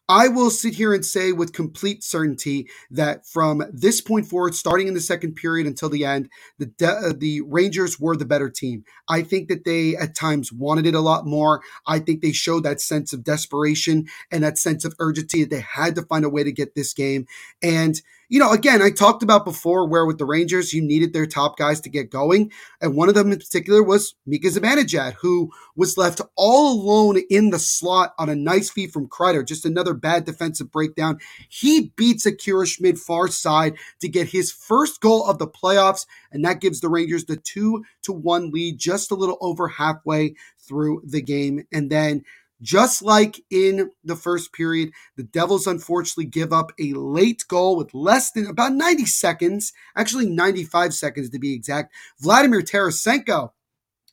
I 0.10 0.28
will 0.28 0.50
sit 0.50 0.74
here 0.74 0.92
and 0.92 1.06
say 1.06 1.32
with 1.32 1.54
complete 1.54 2.04
certainty 2.04 2.68
that 2.90 3.28
from 3.28 3.64
this 3.72 4.02
point 4.02 4.26
forward, 4.26 4.56
starting 4.56 4.88
in 4.88 4.96
the 4.96 5.00
second 5.00 5.36
period 5.36 5.68
until 5.68 5.88
the 5.88 6.04
end, 6.04 6.30
the 6.58 6.66
de- 6.66 6.88
uh, 6.88 7.14
the 7.16 7.42
Rangers 7.42 8.00
were 8.00 8.18
the 8.18 8.26
better 8.26 8.50
team. 8.50 8.86
I 9.08 9.22
think 9.22 9.50
that 9.50 9.66
they 9.66 9.96
at 9.96 10.16
times 10.16 10.52
wanted 10.52 10.88
it 10.88 10.96
a 10.96 11.00
lot 11.00 11.28
more. 11.28 11.62
I 11.86 12.00
think 12.00 12.22
they 12.22 12.32
showed 12.32 12.64
that 12.64 12.82
sense 12.82 13.14
of 13.14 13.24
desperation 13.24 14.08
and 14.32 14.44
that 14.44 14.58
sense 14.58 14.84
of 14.84 14.96
urgency 15.00 15.44
that 15.44 15.52
they 15.52 15.62
had 15.62 15.94
to 15.96 16.02
find 16.02 16.26
a 16.26 16.30
way 16.30 16.44
to 16.44 16.52
get 16.52 16.74
this 16.74 16.92
game. 16.92 17.28
And 17.62 18.02
you 18.30 18.38
know, 18.40 18.52
again, 18.52 18.80
I 18.82 18.92
talked 18.92 19.24
about 19.24 19.44
before 19.44 19.88
where 19.88 20.06
with 20.06 20.20
the 20.20 20.26
Rangers, 20.26 20.72
you 20.72 20.84
needed 20.84 21.14
their 21.14 21.26
top 21.26 21.58
guys 21.58 21.82
to 21.82 21.90
get 21.90 22.12
going. 22.12 22.52
And 22.80 22.96
one 22.96 23.10
of 23.10 23.16
them 23.16 23.32
in 23.32 23.40
particular 23.40 23.82
was 23.82 24.14
Mika 24.28 24.50
Zibanejad, 24.50 25.14
who 25.14 25.52
was 25.76 25.98
left 25.98 26.22
all 26.36 26.74
alone 26.74 27.22
in 27.32 27.50
the 27.50 27.58
slot 27.58 28.14
on 28.20 28.30
a 28.30 28.36
nice 28.36 28.70
feed 28.70 28.94
from 28.94 29.10
Kreider. 29.10 29.46
Just 29.46 29.66
another 29.66 29.96
bad 29.96 30.26
defensive 30.26 30.72
breakdown. 30.72 31.18
He 31.50 31.92
beats 31.96 32.28
Akira 32.28 32.68
Schmid 32.68 33.00
far 33.00 33.28
side 33.30 33.76
to 34.00 34.08
get 34.08 34.30
his 34.30 34.52
first 34.52 35.02
goal 35.02 35.26
of 35.26 35.40
the 35.40 35.48
playoffs. 35.48 36.06
And 36.32 36.46
that 36.46 36.62
gives 36.62 36.82
the 36.82 36.90
Rangers 36.90 37.26
the 37.26 37.38
two 37.38 37.84
to 38.04 38.14
one 38.14 38.52
lead, 38.52 38.78
just 38.78 39.10
a 39.10 39.16
little 39.16 39.40
over 39.42 39.68
halfway 39.68 40.36
through 40.60 41.02
the 41.04 41.24
game. 41.24 41.66
And 41.74 41.90
then 41.90 42.24
just 42.62 43.02
like 43.02 43.42
in 43.50 43.92
the 44.04 44.16
first 44.16 44.52
period, 44.54 44.92
the 45.16 45.24
Devils 45.24 45.68
unfortunately 45.68 46.26
give 46.26 46.52
up 46.52 46.72
a 46.80 46.94
late 46.94 47.44
goal 47.48 47.78
with 47.78 47.94
less 47.94 48.32
than 48.32 48.48
about 48.48 48.74
90 48.74 49.06
seconds, 49.06 49.74
actually 49.96 50.28
95 50.28 50.94
seconds 50.94 51.30
to 51.30 51.40
be 51.40 51.54
exact. 51.54 51.94
Vladimir 52.20 52.62
Tarasenko, 52.62 53.52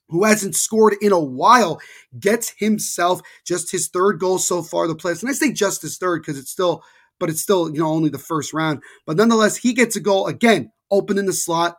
who 0.08 0.24
hasn't 0.24 0.54
scored 0.54 0.94
in 1.00 1.12
a 1.12 1.20
while, 1.20 1.80
gets 2.18 2.54
himself 2.58 3.20
just 3.44 3.72
his 3.72 3.88
third 3.88 4.20
goal 4.20 4.38
so 4.38 4.62
far 4.62 4.86
the 4.86 4.94
playoffs. 4.94 5.22
And 5.22 5.30
I 5.30 5.32
say 5.32 5.52
just 5.52 5.82
his 5.82 5.98
third 5.98 6.22
because 6.22 6.38
it's 6.38 6.50
still, 6.50 6.84
but 7.18 7.28
it's 7.28 7.40
still, 7.40 7.68
you 7.72 7.80
know, 7.80 7.88
only 7.88 8.10
the 8.10 8.18
first 8.18 8.52
round. 8.52 8.82
But 9.06 9.16
nonetheless, 9.16 9.56
he 9.56 9.72
gets 9.72 9.96
a 9.96 10.00
goal 10.00 10.28
again, 10.28 10.70
open 10.90 11.18
in 11.18 11.26
the 11.26 11.32
slot, 11.32 11.78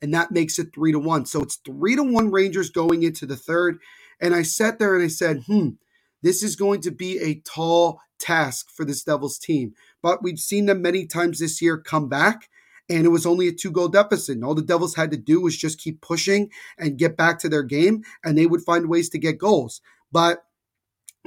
and 0.00 0.14
that 0.14 0.30
makes 0.30 0.58
it 0.58 0.68
three 0.74 0.92
to 0.92 0.98
one. 0.98 1.26
So 1.26 1.42
it's 1.42 1.56
three 1.56 1.96
to 1.96 2.02
one 2.02 2.30
Rangers 2.30 2.70
going 2.70 3.02
into 3.02 3.26
the 3.26 3.36
third. 3.36 3.78
And 4.20 4.34
I 4.34 4.42
sat 4.42 4.78
there 4.78 4.94
and 4.94 5.04
I 5.04 5.08
said, 5.08 5.42
hmm, 5.46 5.70
this 6.22 6.42
is 6.42 6.56
going 6.56 6.80
to 6.82 6.90
be 6.90 7.18
a 7.18 7.40
tall 7.40 8.00
task 8.18 8.70
for 8.70 8.84
this 8.84 9.04
Devils 9.04 9.38
team. 9.38 9.74
But 10.02 10.22
we've 10.22 10.38
seen 10.38 10.66
them 10.66 10.82
many 10.82 11.06
times 11.06 11.38
this 11.38 11.62
year 11.62 11.78
come 11.78 12.08
back, 12.08 12.48
and 12.88 13.04
it 13.04 13.10
was 13.10 13.26
only 13.26 13.48
a 13.48 13.52
two 13.52 13.70
goal 13.70 13.88
deficit. 13.88 14.36
And 14.36 14.44
all 14.44 14.54
the 14.54 14.62
Devils 14.62 14.94
had 14.94 15.10
to 15.12 15.16
do 15.16 15.40
was 15.40 15.56
just 15.56 15.80
keep 15.80 16.00
pushing 16.00 16.50
and 16.78 16.98
get 16.98 17.16
back 17.16 17.38
to 17.40 17.48
their 17.48 17.62
game, 17.62 18.02
and 18.24 18.36
they 18.36 18.46
would 18.46 18.62
find 18.62 18.88
ways 18.88 19.08
to 19.10 19.18
get 19.18 19.38
goals. 19.38 19.80
But 20.10 20.44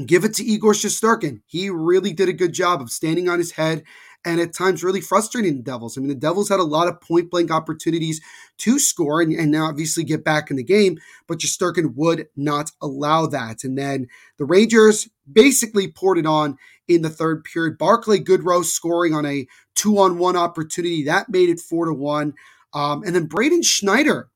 give 0.06 0.24
it 0.24 0.34
to 0.36 0.44
Igor 0.44 0.74
Shesterkin. 0.74 1.42
He 1.46 1.70
really 1.70 2.14
did 2.14 2.30
a 2.30 2.34
good 2.34 2.54
job 2.54 2.82
of 2.82 2.90
standing 2.90 3.30
on 3.30 3.40
his 3.40 3.52
head 3.52 3.84
and 4.24 4.40
at 4.40 4.54
times 4.54 4.84
really 4.84 5.02
frustrating 5.02 5.58
the 5.58 5.64
Devils. 5.64 5.98
I 5.98 6.02
mean, 6.02 6.10
the 6.10 6.16
Devils 6.16 6.50
had 6.50 6.60
a 6.60 6.64
lot 6.64 6.88
of 6.88 7.02
point 7.02 7.32
blank 7.32 7.52
opportunities 7.52 8.22
to 8.60 8.78
score 8.80 9.22
and, 9.22 9.34
and 9.34 9.56
obviously 9.56 10.04
get 10.04 10.24
back 10.24 10.52
in 10.52 10.58
the 10.58 10.64
game, 10.64 11.00
but 11.28 11.40
Shesterkin 11.40 11.96
would 11.96 12.28
not 12.36 12.72
allow 12.82 13.26
that. 13.28 13.64
And 13.64 13.78
then 13.78 14.08
the 14.38 14.46
Rangers 14.46 15.10
basically 15.32 15.92
poured 15.92 16.18
it 16.18 16.26
on 16.26 16.58
in 16.88 17.02
the 17.02 17.10
third 17.10 17.44
period. 17.44 17.78
Barclay 17.78 18.20
Goodrow 18.20 18.64
scoring 18.64 19.14
on 19.14 19.26
a 19.26 19.48
two 19.76 19.98
on 19.98 20.18
one 20.18 20.36
opportunity 20.36 21.04
that 21.04 21.30
made 21.30 21.50
it 21.50 21.60
four 21.60 21.86
to 21.86 21.94
one. 21.94 22.34
Um, 22.74 23.04
and 23.04 23.16
then 23.16 23.26
Braden 23.26 23.64
Schneider 23.64 24.30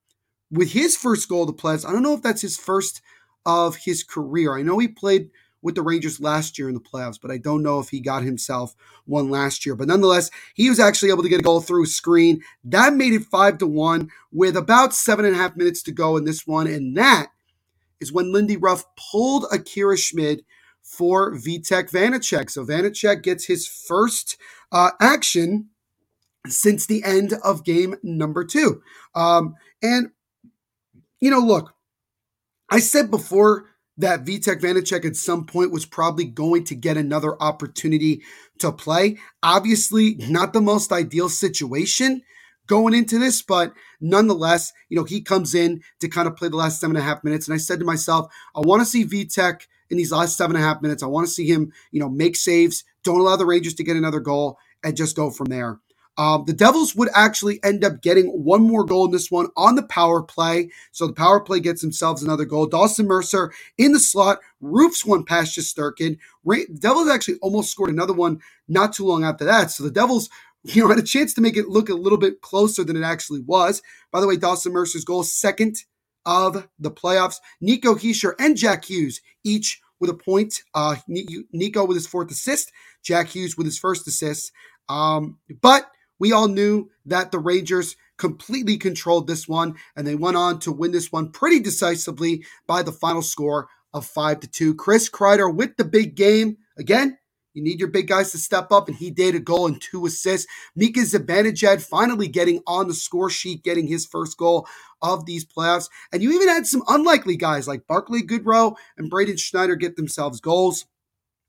with 0.52 0.72
his 0.72 0.96
first 0.96 1.30
goal 1.30 1.44
of 1.44 1.48
the 1.48 1.54
playoffs. 1.54 1.88
I 1.88 1.92
don't 1.92 2.04
know 2.04 2.14
if 2.14 2.22
that's 2.22 2.42
his 2.42 2.58
first 2.58 3.02
of 3.46 3.76
his 3.78 4.04
career. 4.04 4.58
I 4.58 4.64
know 4.64 4.80
he 4.80 4.88
played 4.88 5.30
with 5.66 5.74
the 5.74 5.82
Rangers 5.82 6.22
last 6.22 6.60
year 6.60 6.70
in 6.70 6.76
the 6.76 6.80
playoffs, 6.80 7.20
but 7.20 7.32
I 7.32 7.40
don't 7.40 7.64
know 7.64 7.80
if 7.80 7.90
he 7.90 8.00
got 8.00 8.22
himself 8.22 8.76
one 9.06 9.32
last 9.32 9.66
year. 9.66 9.76
But 9.76 9.88
nonetheless, 9.88 10.30
he 10.54 10.70
was 10.70 10.80
actually 10.80 11.10
able 11.10 11.24
to 11.24 11.30
get 11.30 11.40
a 11.40 11.44
goal 11.44 11.60
through 11.60 11.88
screen. 11.88 12.44
That 12.64 12.94
made 12.94 13.14
it 13.14 13.24
five 13.24 13.58
to 13.58 13.68
one 13.68 14.12
with 14.32 14.56
about 14.56 14.94
seven 14.94 15.26
and 15.26 15.34
a 15.34 15.38
half 15.40 15.58
minutes 15.58 15.82
to 15.84 15.92
go 15.92 16.18
in 16.18 16.24
this 16.24 16.46
one. 16.46 16.68
And 16.68 16.96
that 16.98 17.32
is 18.00 18.14
when 18.14 18.32
Lindy 18.32 18.58
Ruff 18.58 18.86
pulled 19.12 19.48
Akira 19.52 19.98
Schmid 19.98 20.46
for 20.84 21.34
Vitek 21.34 21.90
Vanecek. 21.90 22.52
So 22.52 22.64
Vanecek 22.64 23.24
gets 23.24 23.46
his 23.46 23.68
first 23.68 24.38
uh, 24.72 24.92
action 25.02 25.70
since 26.46 26.86
the 26.86 27.04
end 27.04 27.34
of 27.44 27.66
game 27.66 27.96
number 28.04 28.46
two. 28.46 28.84
Um, 29.16 29.56
and, 29.82 30.12
you 31.20 31.32
know, 31.32 31.40
look, 31.40 31.74
I 32.70 32.78
said 32.78 33.10
before 33.10 33.66
that 33.98 34.26
Vitek 34.26 34.62
Vanecek 34.62 35.06
at 35.06 35.16
some 35.16 35.46
point 35.46 35.72
was 35.72 35.86
probably 35.86 36.26
going 36.26 36.64
to 36.66 36.76
get 36.76 36.98
another 36.98 37.42
opportunity 37.42 38.22
to 38.60 38.72
play. 38.72 39.18
Obviously, 39.42 40.16
not 40.16 40.54
the 40.54 40.62
most 40.62 40.92
ideal 40.92 41.30
situation 41.30 42.22
going 42.68 42.94
into 42.94 43.20
this, 43.20 43.42
but 43.42 43.74
nonetheless, 44.02 44.74
you 44.90 44.98
know, 44.98 45.04
he 45.04 45.22
comes 45.22 45.56
in 45.56 45.82
to 46.00 46.08
kind 46.08 46.28
of 46.28 46.36
play 46.36 46.50
the 46.50 46.58
last 46.58 46.80
seven 46.80 46.96
and 46.96 47.06
a 47.06 47.08
half 47.08 47.24
minutes. 47.24 47.48
And 47.48 47.56
I 47.56 47.58
said 47.58 47.80
to 47.80 47.86
myself, 47.86 48.34
I 48.56 48.60
want 48.62 48.82
to 48.82 48.86
see 48.86 49.06
Vitek 49.06 49.68
in 49.90 49.98
these 49.98 50.12
last 50.12 50.38
seven 50.38 50.56
and 50.56 50.66
a 50.66 50.68
half 50.68 50.82
minutes. 50.82 51.04
I 51.04 51.08
want 51.08 51.28
to 51.28 51.34
see 51.34 51.48
him, 51.48 51.72
you 51.92 52.00
know, 52.00 52.10
make 52.10 52.36
saves, 52.36 52.84
don't 53.04 53.20
allow 53.20 53.36
the 53.36 53.46
Rangers 53.46 53.76
to 53.76 53.84
get 53.84 53.96
another 53.96 54.20
goal, 54.20 54.58
and 54.84 54.98
just 54.98 55.16
go 55.16 55.32
from 55.32 55.46
there. 55.46 55.80
Um, 56.18 56.46
the 56.48 56.54
Devils 56.54 56.96
would 56.96 57.10
actually 57.16 57.60
end 57.64 57.84
up 57.84 58.02
getting 58.02 58.28
one 58.28 58.64
more 58.64 58.86
goal 58.86 59.06
in 59.06 59.12
this 59.12 59.32
one 59.32 59.48
on 59.58 59.76
the 59.76 59.84
power 59.84 60.24
play. 60.24 60.70
So 60.92 61.08
the 61.08 61.14
power 61.14 61.40
play 61.42 61.60
gets 61.60 61.82
themselves 61.82 62.24
another 62.24 62.46
goal. 62.46 62.68
Dawson 62.68 63.08
Mercer 63.08 63.52
in 63.78 63.94
the 63.94 64.00
slot, 64.00 64.40
roofs 64.62 65.06
one 65.06 65.26
past 65.26 65.58
Shesterkin. 65.58 66.18
The 66.72 66.80
Devils 66.80 67.10
actually 67.10 67.40
almost 67.42 67.72
scored 67.72 67.92
another 67.92 68.14
one 68.14 68.40
not 68.68 68.94
too 68.94 69.06
long 69.06 69.24
after 69.24 69.46
that. 69.46 69.72
So 69.72 69.84
the 69.84 69.92
Devils, 69.92 70.30
you 70.64 70.82
know, 70.84 70.90
had 70.90 71.00
a 71.00 71.04
chance 71.04 71.34
to 71.36 71.42
make 71.42 71.58
it 71.58 71.70
look 71.70 71.90
a 71.90 71.96
little 71.96 72.20
bit 72.20 72.42
closer 72.42 72.84
than 72.84 72.98
it 72.98 73.04
actually 73.04 73.42
was. 73.42 73.82
By 74.12 74.22
the 74.22 74.28
way, 74.28 74.38
Dawson 74.38 74.74
Mercer's 74.74 75.06
goal, 75.06 75.24
second 75.24 75.78
of 76.26 76.68
the 76.80 76.92
playoffs. 76.92 77.38
Nico 77.62 77.96
Hischier 77.96 78.34
and 78.40 78.58
Jack 78.58 78.86
Hughes 78.86 79.22
each 79.44 79.82
with 80.00 80.10
a 80.10 80.14
point. 80.16 80.64
Uh, 80.74 80.96
Nico 81.08 81.86
with 81.86 81.98
his 81.98 82.08
fourth 82.08 82.32
assist, 82.32 82.72
Jack 83.04 83.28
Hughes 83.30 83.58
with 83.58 83.68
his 83.68 83.80
first 83.80 84.08
assist. 84.08 84.52
Um, 84.90 85.38
but 85.62 85.86
we 86.20 86.32
all 86.32 86.48
knew 86.48 86.90
that 87.06 87.32
the 87.32 87.40
Rangers 87.40 87.96
completely 88.18 88.78
controlled 88.78 89.28
this 89.28 89.48
one, 89.48 89.76
and 89.96 90.08
they 90.08 90.16
went 90.16 90.38
on 90.38 90.60
to 90.60 90.72
win 90.72 90.92
this 90.92 91.12
one 91.12 91.32
pretty 91.32 91.60
decisively 91.60 92.46
by 92.68 92.82
the 92.82 92.92
final 92.92 93.22
score 93.22 93.68
of 93.94 94.06
five 94.06 94.40
to 94.42 94.48
two. 94.48 94.76
Chris 94.76 95.10
Kreider 95.10 95.54
with 95.54 95.78
the 95.78 95.86
big 95.86 96.16
game 96.16 96.58
again. 96.78 97.18
You 97.54 97.64
need 97.64 97.80
your 97.80 97.90
big 97.90 98.10
guys 98.10 98.32
to 98.32 98.38
step 98.38 98.70
up, 98.74 98.90
and 98.90 98.98
he 98.98 99.10
did 99.10 99.34
a 99.34 99.40
goal 99.40 99.66
and 99.66 99.82
two 99.82 100.06
assists. 100.06 100.46
Mika 100.76 101.00
Zibanejad 101.00 101.82
finally 101.82 102.28
getting 102.28 102.62
on 102.68 102.90
the 102.90 102.94
score 102.94 103.30
sheet, 103.30 103.64
getting 103.64 103.88
his 103.88 104.06
first 104.06 104.38
goal 104.38 104.68
of 105.02 105.26
these 105.26 105.46
playoffs. 105.46 105.90
And 106.12 106.22
you 106.22 106.34
even 106.34 106.50
had 106.50 106.68
some 106.68 106.84
unlikely 106.90 107.38
guys 107.38 107.66
like 107.66 107.88
Barclay 107.88 108.24
Goodrow 108.24 108.76
and 108.98 109.10
Braden 109.10 109.38
Schneider 109.38 109.78
get 109.78 109.96
themselves 109.96 110.42
goals. 110.42 110.86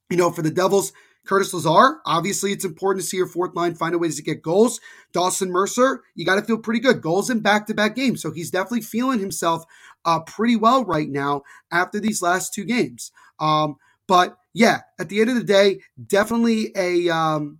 You 0.08 0.16
know, 0.16 0.30
for 0.30 0.42
the 0.42 0.50
Devils, 0.52 0.92
Curtis 1.26 1.52
Lazar, 1.52 2.00
obviously 2.06 2.52
it's 2.52 2.64
important 2.64 3.02
to 3.02 3.08
see 3.08 3.16
your 3.16 3.26
fourth 3.26 3.54
line 3.54 3.74
find 3.74 3.94
a 3.94 3.98
way 3.98 4.08
to 4.08 4.22
get 4.22 4.42
goals. 4.42 4.80
Dawson 5.12 5.50
Mercer, 5.50 6.02
you 6.14 6.24
got 6.24 6.36
to 6.36 6.42
feel 6.42 6.58
pretty 6.58 6.80
good. 6.80 7.02
Goals 7.02 7.30
in 7.30 7.40
back 7.40 7.66
to 7.66 7.74
back 7.74 7.96
games. 7.96 8.22
So 8.22 8.30
he's 8.30 8.50
definitely 8.50 8.82
feeling 8.82 9.18
himself 9.18 9.64
uh, 10.04 10.20
pretty 10.20 10.56
well 10.56 10.84
right 10.84 11.08
now 11.08 11.42
after 11.70 12.00
these 12.00 12.22
last 12.22 12.54
two 12.54 12.64
games. 12.64 13.12
Um, 13.38 13.76
but 14.06 14.38
yeah, 14.54 14.80
at 14.98 15.08
the 15.08 15.20
end 15.20 15.30
of 15.30 15.36
the 15.36 15.44
day, 15.44 15.80
definitely 16.06 16.72
a 16.76 17.08
um, 17.10 17.58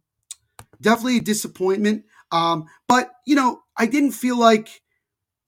definitely 0.80 1.18
a 1.18 1.22
disappointment. 1.22 2.04
Um, 2.32 2.66
but 2.88 3.10
you 3.26 3.34
know, 3.34 3.62
I 3.76 3.86
didn't 3.86 4.12
feel 4.12 4.38
like 4.38 4.80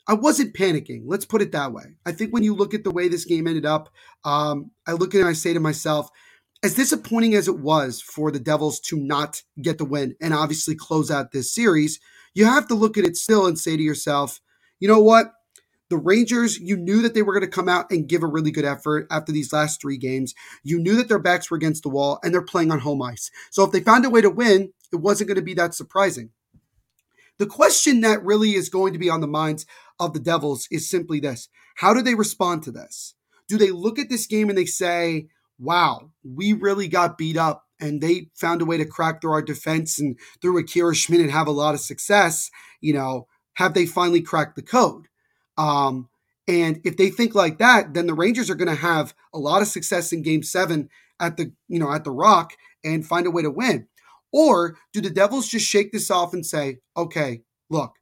I 0.07 0.15
wasn't 0.15 0.55
panicking. 0.55 1.03
Let's 1.05 1.27
put 1.27 1.43
it 1.43 1.53
that 1.53 1.73
way. 1.73 1.85
I 2.07 2.13
think 2.13 2.33
when 2.33 2.43
you 2.43 2.55
look 2.55 2.75
at 2.75 2.83
the 2.83 2.91
way 2.91 3.09
this 3.09 3.27
game 3.27 3.47
ended 3.47 3.67
up, 3.67 3.91
um, 4.25 4.71
I 4.87 4.93
look 4.93 5.15
at 5.15 5.19
it 5.19 5.21
and 5.21 5.29
I 5.29 5.35
say 5.35 5.53
to 5.53 5.61
myself, 5.61 6.11
as 6.63 6.75
disappointing 6.75 7.35
as 7.35 7.47
it 7.47 7.59
was 7.59 8.01
for 8.01 8.31
the 8.31 8.41
Devils 8.41 8.81
to 8.81 8.97
not 8.97 9.43
get 9.63 9.79
the 9.79 9.85
win 9.85 10.17
and 10.21 10.35
obviously 10.35 10.75
close 10.75 11.11
out 11.11 11.31
this 11.31 11.55
series, 11.55 12.01
you 12.35 12.45
have 12.45 12.67
to 12.69 12.75
look 12.75 12.99
at 12.99 13.05
it 13.05 13.17
still 13.17 13.47
and 13.47 13.59
say 13.59 13.77
to 13.77 13.83
yourself, 13.83 14.41
you 14.81 14.89
know 14.89 15.01
what? 15.01 15.33
The 15.89 15.97
Rangers, 15.97 16.59
you 16.59 16.77
knew 16.77 17.01
that 17.03 17.15
they 17.15 17.23
were 17.23 17.33
going 17.33 17.49
to 17.49 17.57
come 17.57 17.69
out 17.69 17.91
and 17.91 18.09
give 18.09 18.23
a 18.23 18.27
really 18.27 18.51
good 18.51 18.65
effort 18.65 19.07
after 19.11 19.33
these 19.33 19.53
last 19.53 19.81
three 19.81 19.97
games. 19.97 20.35
You 20.63 20.79
knew 20.79 20.97
that 20.97 21.09
their 21.09 21.19
backs 21.19 21.51
were 21.51 21.57
against 21.57 21.83
the 21.83 21.89
wall 21.89 22.19
and 22.23 22.35
they're 22.35 22.43
playing 22.43 22.71
on 22.71 22.81
home 22.81 23.01
ice. 23.01 23.31
So 23.51 23.65
if 23.65 23.73
they 23.73 23.81
found 23.81 24.05
a 24.05 24.11
way 24.11 24.21
to 24.21 24.29
win, 24.29 24.73
it 24.93 24.97
wasn't 24.97 25.29
going 25.29 25.37
to 25.37 25.43
be 25.43 25.55
that 25.55 25.75
surprising. 25.75 26.31
The 27.39 27.47
question 27.47 28.01
that 28.01 28.23
really 28.25 28.55
is 28.55 28.69
going 28.69 28.93
to 28.93 28.99
be 28.99 29.09
on 29.09 29.21
the 29.21 29.29
minds 29.29 29.65
of 29.99 30.13
the 30.13 30.21
Devils 30.21 30.67
is 30.71 30.91
simply 30.91 31.21
this 31.21 31.49
How 31.77 31.95
do 31.95 32.03
they 32.03 32.15
respond 32.15 32.65
to 32.65 32.73
this? 32.73 33.15
Do 33.47 33.57
they 33.57 33.71
look 33.71 33.99
at 33.99 34.11
this 34.11 34.27
game 34.27 34.51
and 34.51 34.59
they 34.59 34.67
say, 34.67 35.29
wow, 35.59 36.11
we 36.23 36.53
really 36.53 36.89
got 36.89 37.19
beat 37.19 37.37
up 37.37 37.65
and 37.81 38.01
they 38.01 38.31
found 38.35 38.63
a 38.63 38.65
way 38.65 38.77
to 38.77 38.85
crack 38.85 39.21
through 39.21 39.33
our 39.33 39.43
defense 39.43 39.99
and 39.99 40.19
through 40.41 40.59
Akira 40.59 40.95
Schmid 40.95 41.21
and 41.21 41.31
have 41.31 41.47
a 41.47 41.53
lot 41.53 41.75
of 41.75 41.81
success, 41.81 42.51
you 42.81 42.93
know, 42.93 43.27
have 43.55 43.75
they 43.75 43.87
finally 43.87 44.21
cracked 44.21 44.57
the 44.57 44.63
code? 44.63 45.07
Um, 45.57 46.09
and 46.47 46.81
if 46.85 46.97
they 46.97 47.11
think 47.11 47.35
like 47.35 47.59
that, 47.59 47.95
then 47.95 48.07
the 48.07 48.15
Rangers 48.15 48.49
are 48.49 48.55
going 48.55 48.75
to 48.75 48.81
have 48.81 49.15
a 49.35 49.39
lot 49.39 49.63
of 49.63 49.69
success 49.69 50.13
in 50.13 50.23
game 50.23 50.43
seven 50.43 50.89
at 51.21 51.37
the, 51.37 51.53
you 51.69 51.79
know, 51.79 51.93
at 51.93 52.05
the 52.05 52.11
rock 52.11 52.53
and 52.85 53.07
find 53.07 53.27
a 53.27 53.31
way 53.31 53.43
to 53.43 53.51
win. 53.51 53.89
Or 54.33 54.77
do 54.93 55.01
the 55.01 55.11
Devils 55.11 55.49
just 55.49 55.67
shake 55.67 55.93
this 55.93 56.11
off 56.11 56.33
and 56.33 56.45
say, 56.45 56.79
okay, 56.97 57.43
look, 57.69 57.98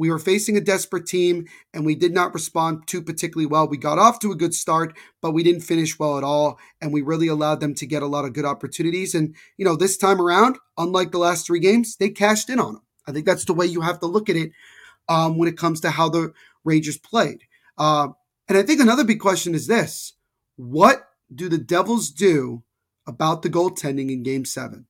we 0.00 0.10
were 0.10 0.18
facing 0.18 0.56
a 0.56 0.62
desperate 0.62 1.04
team 1.04 1.46
and 1.74 1.84
we 1.84 1.94
did 1.94 2.14
not 2.14 2.32
respond 2.32 2.86
too 2.86 3.02
particularly 3.02 3.44
well. 3.44 3.68
We 3.68 3.76
got 3.76 3.98
off 3.98 4.18
to 4.20 4.32
a 4.32 4.34
good 4.34 4.54
start, 4.54 4.96
but 5.20 5.32
we 5.32 5.42
didn't 5.42 5.60
finish 5.60 5.98
well 5.98 6.16
at 6.16 6.24
all. 6.24 6.58
And 6.80 6.90
we 6.90 7.02
really 7.02 7.28
allowed 7.28 7.60
them 7.60 7.74
to 7.74 7.86
get 7.86 8.02
a 8.02 8.06
lot 8.06 8.24
of 8.24 8.32
good 8.32 8.46
opportunities. 8.46 9.14
And, 9.14 9.36
you 9.58 9.66
know, 9.66 9.76
this 9.76 9.98
time 9.98 10.18
around, 10.18 10.56
unlike 10.78 11.12
the 11.12 11.18
last 11.18 11.46
three 11.46 11.60
games, 11.60 11.96
they 11.96 12.08
cashed 12.08 12.48
in 12.48 12.58
on 12.58 12.72
them. 12.72 12.82
I 13.06 13.12
think 13.12 13.26
that's 13.26 13.44
the 13.44 13.52
way 13.52 13.66
you 13.66 13.82
have 13.82 14.00
to 14.00 14.06
look 14.06 14.30
at 14.30 14.36
it 14.36 14.52
um, 15.10 15.36
when 15.36 15.50
it 15.50 15.58
comes 15.58 15.82
to 15.82 15.90
how 15.90 16.08
the 16.08 16.32
Rangers 16.64 16.96
played. 16.96 17.42
Uh, 17.76 18.08
and 18.48 18.56
I 18.56 18.62
think 18.62 18.80
another 18.80 19.04
big 19.04 19.20
question 19.20 19.54
is 19.54 19.66
this 19.66 20.14
what 20.56 21.10
do 21.34 21.50
the 21.50 21.58
Devils 21.58 22.10
do 22.10 22.62
about 23.06 23.42
the 23.42 23.50
goaltending 23.50 24.10
in 24.10 24.22
game 24.22 24.46
seven? 24.46 24.86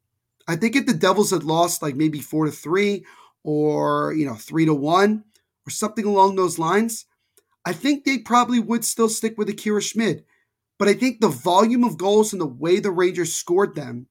I 0.47 0.55
think 0.55 0.77
if 0.77 0.87
the 0.87 0.95
Devils 0.95 1.33
had 1.33 1.43
lost 1.43 1.83
like 1.83 1.97
maybe 1.97 2.21
four 2.21 2.45
to 2.45 2.53
three 2.53 3.05
or, 3.43 4.15
you 4.15 4.27
know, 4.27 4.35
three 4.35 4.67
to 4.67 4.75
one 4.75 5.25
or 5.67 5.71
something 5.71 6.05
along 6.05 6.37
those 6.37 6.59
lines, 6.59 7.07
I 7.65 7.73
think 7.73 8.05
they 8.05 8.19
probably 8.19 8.61
would 8.61 8.85
still 8.85 9.09
stick 9.09 9.37
with 9.37 9.49
Akira 9.49 9.83
Schmid. 9.83 10.25
But 10.79 10.89
I 10.89 10.95
think 10.95 11.21
the 11.21 11.29
volume 11.29 11.85
of 11.85 11.99
goals 11.99 12.33
and 12.33 12.41
the 12.41 12.47
way 12.47 12.81
the 12.81 12.91
Rangers 12.91 13.35
scored 13.35 13.75
them, 13.75 14.07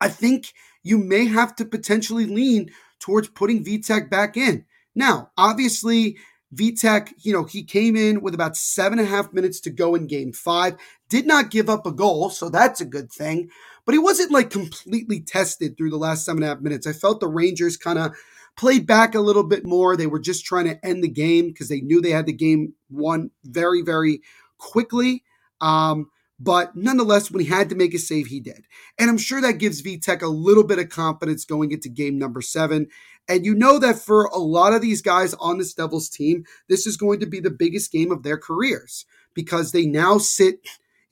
I 0.00 0.08
think 0.08 0.52
you 0.82 0.96
may 0.96 1.26
have 1.26 1.54
to 1.56 1.64
potentially 1.66 2.26
lean 2.26 2.70
towards 2.98 3.28
putting 3.28 3.64
Vitek 3.64 4.08
back 4.08 4.36
in. 4.36 4.64
Now, 4.94 5.30
obviously, 5.36 6.16
Vitek, 6.54 7.12
you 7.18 7.32
know, 7.32 7.44
he 7.44 7.62
came 7.62 7.94
in 7.94 8.22
with 8.22 8.34
about 8.34 8.56
seven 8.56 8.98
and 8.98 9.06
a 9.06 9.10
half 9.10 9.32
minutes 9.32 9.60
to 9.60 9.70
go 9.70 9.94
in 9.94 10.06
game 10.06 10.32
five, 10.32 10.76
did 11.08 11.26
not 11.26 11.50
give 11.50 11.68
up 11.68 11.86
a 11.86 11.92
goal, 11.92 12.30
so 12.30 12.48
that's 12.48 12.80
a 12.80 12.86
good 12.86 13.12
thing 13.12 13.50
but 13.84 13.92
he 13.94 13.98
wasn't 13.98 14.30
like 14.30 14.50
completely 14.50 15.20
tested 15.20 15.76
through 15.76 15.90
the 15.90 15.96
last 15.96 16.24
seven 16.24 16.42
and 16.42 16.50
a 16.50 16.54
half 16.54 16.62
minutes. 16.62 16.86
I 16.86 16.92
felt 16.92 17.20
the 17.20 17.28
Rangers 17.28 17.76
kind 17.76 17.98
of 17.98 18.14
played 18.56 18.86
back 18.86 19.14
a 19.14 19.20
little 19.20 19.44
bit 19.44 19.64
more. 19.64 19.96
They 19.96 20.06
were 20.06 20.18
just 20.18 20.44
trying 20.44 20.66
to 20.66 20.84
end 20.84 21.02
the 21.02 21.08
game 21.08 21.48
because 21.48 21.68
they 21.68 21.80
knew 21.80 22.00
they 22.00 22.10
had 22.10 22.26
the 22.26 22.32
game 22.32 22.74
won 22.90 23.30
very, 23.44 23.82
very 23.82 24.22
quickly. 24.58 25.24
Um, 25.60 26.10
but 26.38 26.74
nonetheless, 26.74 27.30
when 27.30 27.42
he 27.44 27.50
had 27.50 27.68
to 27.68 27.74
make 27.74 27.92
a 27.92 27.98
save, 27.98 28.28
he 28.28 28.40
did. 28.40 28.64
And 28.98 29.10
I'm 29.10 29.18
sure 29.18 29.40
that 29.42 29.58
gives 29.58 29.82
Vitek 29.82 30.22
a 30.22 30.28
little 30.28 30.64
bit 30.64 30.78
of 30.78 30.88
confidence 30.88 31.44
going 31.44 31.70
into 31.70 31.90
game 31.90 32.18
number 32.18 32.40
seven. 32.40 32.88
And 33.28 33.44
you 33.44 33.54
know 33.54 33.78
that 33.78 33.98
for 33.98 34.24
a 34.24 34.38
lot 34.38 34.72
of 34.72 34.80
these 34.80 35.02
guys 35.02 35.34
on 35.34 35.58
this 35.58 35.74
Devils 35.74 36.08
team, 36.08 36.44
this 36.68 36.86
is 36.86 36.96
going 36.96 37.20
to 37.20 37.26
be 37.26 37.40
the 37.40 37.50
biggest 37.50 37.92
game 37.92 38.10
of 38.10 38.22
their 38.22 38.38
careers 38.38 39.04
because 39.34 39.72
they 39.72 39.84
now 39.84 40.16
sit 40.18 40.60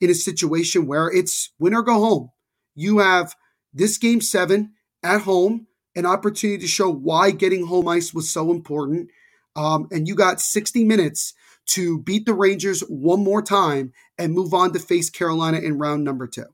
in 0.01 0.09
a 0.09 0.15
situation 0.15 0.87
where 0.87 1.11
it's 1.11 1.51
win 1.59 1.75
or 1.75 1.83
go 1.83 1.93
home 1.93 2.31
you 2.79 2.99
have 2.99 3.35
this 3.73 3.97
game 3.97 4.21
seven 4.21 4.73
at 5.03 5.21
home, 5.21 5.67
an 5.95 6.05
opportunity 6.05 6.61
to 6.61 6.67
show 6.67 6.89
why 6.89 7.31
getting 7.31 7.65
home 7.65 7.87
ice 7.87 8.13
was 8.13 8.31
so 8.31 8.51
important. 8.51 9.09
Um, 9.55 9.87
and 9.91 10.07
you 10.07 10.15
got 10.15 10.39
60 10.39 10.83
minutes 10.83 11.33
to 11.67 11.99
beat 11.99 12.25
the 12.25 12.33
Rangers 12.33 12.81
one 12.81 13.23
more 13.23 13.41
time 13.41 13.91
and 14.17 14.33
move 14.33 14.53
on 14.53 14.73
to 14.73 14.79
face 14.79 15.09
Carolina 15.09 15.59
in 15.59 15.77
round 15.77 16.03
number 16.03 16.27
two. 16.27 16.45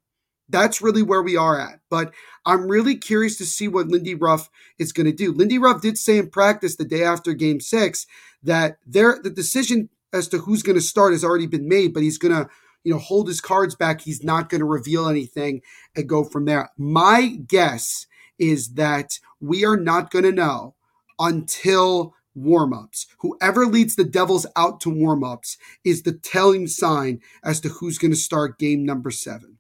That's 0.50 0.82
really 0.82 1.02
where 1.02 1.22
we 1.22 1.38
are 1.38 1.60
at. 1.60 1.80
But 1.90 2.14
I'm 2.46 2.68
really 2.68 2.96
curious 2.96 3.38
to 3.40 3.46
see 3.46 3.68
what 3.68 3.88
Lindy 3.88 4.14
Ruff 4.14 4.50
is 4.78 4.92
going 4.92 5.08
to 5.08 5.14
do. 5.14 5.32
Lindy 5.32 5.58
Ruff 5.58 5.82
did 5.82 5.98
say 5.98 6.18
in 6.18 6.30
practice 6.30 6.76
the 6.76 6.86
day 6.86 7.04
after 7.04 7.34
game 7.34 7.60
six 7.60 8.06
that 8.44 8.78
there 8.86 9.20
the 9.22 9.30
decision 9.30 9.90
as 10.14 10.28
to 10.30 10.38
who's 10.40 10.64
going 10.64 10.78
to 10.78 10.82
start 10.82 11.14
has 11.14 11.24
already 11.24 11.48
been 11.48 11.68
made, 11.68 11.94
but 11.94 12.04
he's 12.04 12.18
going 12.18 12.34
to 12.34 12.50
you 12.86 12.94
know, 12.94 13.00
hold 13.00 13.28
his 13.28 13.42
cards 13.42 13.76
back. 13.76 14.02
He's 14.02 14.24
not 14.24 14.48
going 14.48 14.60
to 14.60 14.66
reveal 14.66 15.10
anything 15.10 15.62
and 15.96 16.08
go 16.08 16.24
from 16.24 16.46
there. 16.46 16.70
My 16.78 17.40
guess 17.48 18.06
is 18.40 18.76
that 18.76 19.20
we 19.42 19.66
are 19.66 19.76
not 19.76 20.12
going 20.12 20.24
to 20.24 20.32
know 20.32 20.76
until 21.20 22.14
warmups. 22.38 23.08
Whoever 23.20 23.66
leads 23.66 23.96
the 23.96 24.04
Devils 24.04 24.46
out 24.56 24.80
to 24.82 24.92
warmups 24.92 25.58
is 25.84 26.04
the 26.04 26.14
telling 26.14 26.68
sign 26.68 27.22
as 27.44 27.60
to 27.62 27.70
who's 27.70 27.98
going 27.98 28.12
to 28.12 28.18
start 28.18 28.60
game 28.60 28.86
number 28.86 29.10
seven. 29.10 29.58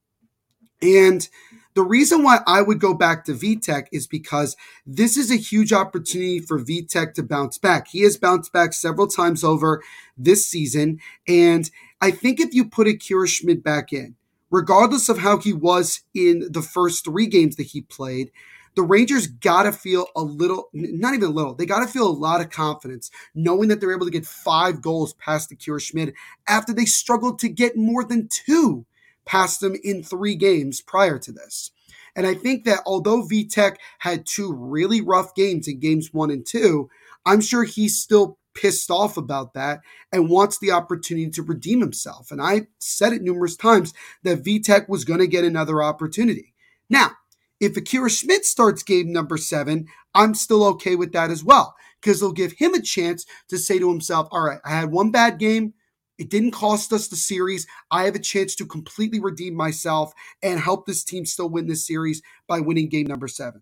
And 0.81 1.27
the 1.73 1.83
reason 1.83 2.23
why 2.23 2.39
I 2.47 2.61
would 2.61 2.79
go 2.79 2.93
back 2.93 3.25
to 3.25 3.33
Vitek 3.33 3.87
is 3.91 4.07
because 4.07 4.55
this 4.85 5.17
is 5.17 5.31
a 5.31 5.35
huge 5.35 5.73
opportunity 5.73 6.39
for 6.39 6.59
Vitek 6.59 7.13
to 7.15 7.23
bounce 7.23 7.57
back. 7.57 7.87
He 7.89 8.01
has 8.01 8.17
bounced 8.17 8.53
back 8.53 8.73
several 8.73 9.07
times 9.07 9.43
over 9.43 9.83
this 10.17 10.45
season. 10.45 10.99
And 11.27 11.69
I 12.05 12.11
think 12.11 12.39
if 12.39 12.53
you 12.53 12.65
put 12.65 12.87
Akira 12.87 13.27
Schmid 13.27 13.63
back 13.63 13.91
in, 13.91 14.15
regardless 14.51 15.09
of 15.09 15.17
how 15.17 15.39
he 15.39 15.51
was 15.51 16.03
in 16.13 16.51
the 16.51 16.61
first 16.61 17.03
three 17.03 17.25
games 17.25 17.55
that 17.55 17.63
he 17.63 17.81
played, 17.81 18.29
the 18.75 18.83
Rangers 18.83 19.25
got 19.25 19.63
to 19.63 19.71
feel 19.71 20.05
a 20.15 20.21
little, 20.21 20.69
not 20.71 21.15
even 21.15 21.29
a 21.29 21.33
little, 21.33 21.55
they 21.55 21.65
got 21.65 21.79
to 21.79 21.91
feel 21.91 22.07
a 22.07 22.09
lot 22.09 22.41
of 22.41 22.51
confidence 22.51 23.09
knowing 23.33 23.69
that 23.69 23.81
they're 23.81 23.91
able 23.95 24.05
to 24.05 24.11
get 24.11 24.23
five 24.23 24.83
goals 24.83 25.15
past 25.15 25.51
Akira 25.51 25.81
Schmid 25.81 26.13
after 26.47 26.73
they 26.73 26.85
struggled 26.85 27.39
to 27.39 27.49
get 27.49 27.75
more 27.75 28.03
than 28.03 28.29
two 28.29 28.85
past 29.25 29.59
them 29.59 29.75
in 29.83 30.03
three 30.03 30.35
games 30.35 30.81
prior 30.81 31.17
to 31.17 31.31
this. 31.31 31.71
And 32.15 32.27
I 32.27 32.35
think 32.35 32.65
that 32.65 32.81
although 32.85 33.23
Vitek 33.23 33.77
had 33.97 34.27
two 34.27 34.53
really 34.53 35.01
rough 35.01 35.33
games 35.33 35.67
in 35.67 35.79
games 35.79 36.13
one 36.13 36.29
and 36.29 36.45
two, 36.45 36.87
I'm 37.25 37.41
sure 37.41 37.63
he's 37.63 37.99
still 37.99 38.37
pissed 38.55 38.89
off 38.89 39.17
about 39.17 39.53
that 39.53 39.81
and 40.11 40.29
wants 40.29 40.57
the 40.57 40.71
opportunity 40.71 41.29
to 41.29 41.43
redeem 41.43 41.81
himself. 41.81 42.31
And 42.31 42.41
I 42.41 42.67
said 42.79 43.13
it 43.13 43.21
numerous 43.21 43.55
times 43.55 43.93
that 44.23 44.43
Vitek 44.43 44.89
was 44.89 45.05
going 45.05 45.19
to 45.19 45.27
get 45.27 45.43
another 45.43 45.83
opportunity. 45.83 46.53
Now, 46.89 47.11
if 47.59 47.77
Akira 47.77 48.09
Schmid 48.09 48.45
starts 48.45 48.83
game 48.83 49.11
number 49.11 49.37
seven, 49.37 49.87
I'm 50.13 50.33
still 50.33 50.63
okay 50.65 50.95
with 50.95 51.11
that 51.13 51.31
as 51.31 51.43
well 51.43 51.75
because 52.01 52.21
it'll 52.21 52.33
give 52.33 52.53
him 52.53 52.73
a 52.73 52.81
chance 52.81 53.25
to 53.49 53.57
say 53.57 53.79
to 53.79 53.89
himself, 53.89 54.27
all 54.31 54.41
right, 54.41 54.59
I 54.65 54.71
had 54.71 54.91
one 54.91 55.11
bad 55.11 55.39
game. 55.39 55.73
It 56.17 56.29
didn't 56.29 56.51
cost 56.51 56.93
us 56.93 57.07
the 57.07 57.15
series. 57.15 57.67
I 57.91 58.03
have 58.03 58.15
a 58.15 58.19
chance 58.19 58.55
to 58.55 58.65
completely 58.65 59.19
redeem 59.19 59.53
myself 59.55 60.13
and 60.41 60.59
help 60.59 60.85
this 60.85 61.03
team 61.03 61.25
still 61.25 61.49
win 61.49 61.67
this 61.67 61.85
series 61.85 62.21
by 62.47 62.61
winning 62.61 62.89
game 62.89 63.07
number 63.07 63.27
seven. 63.27 63.61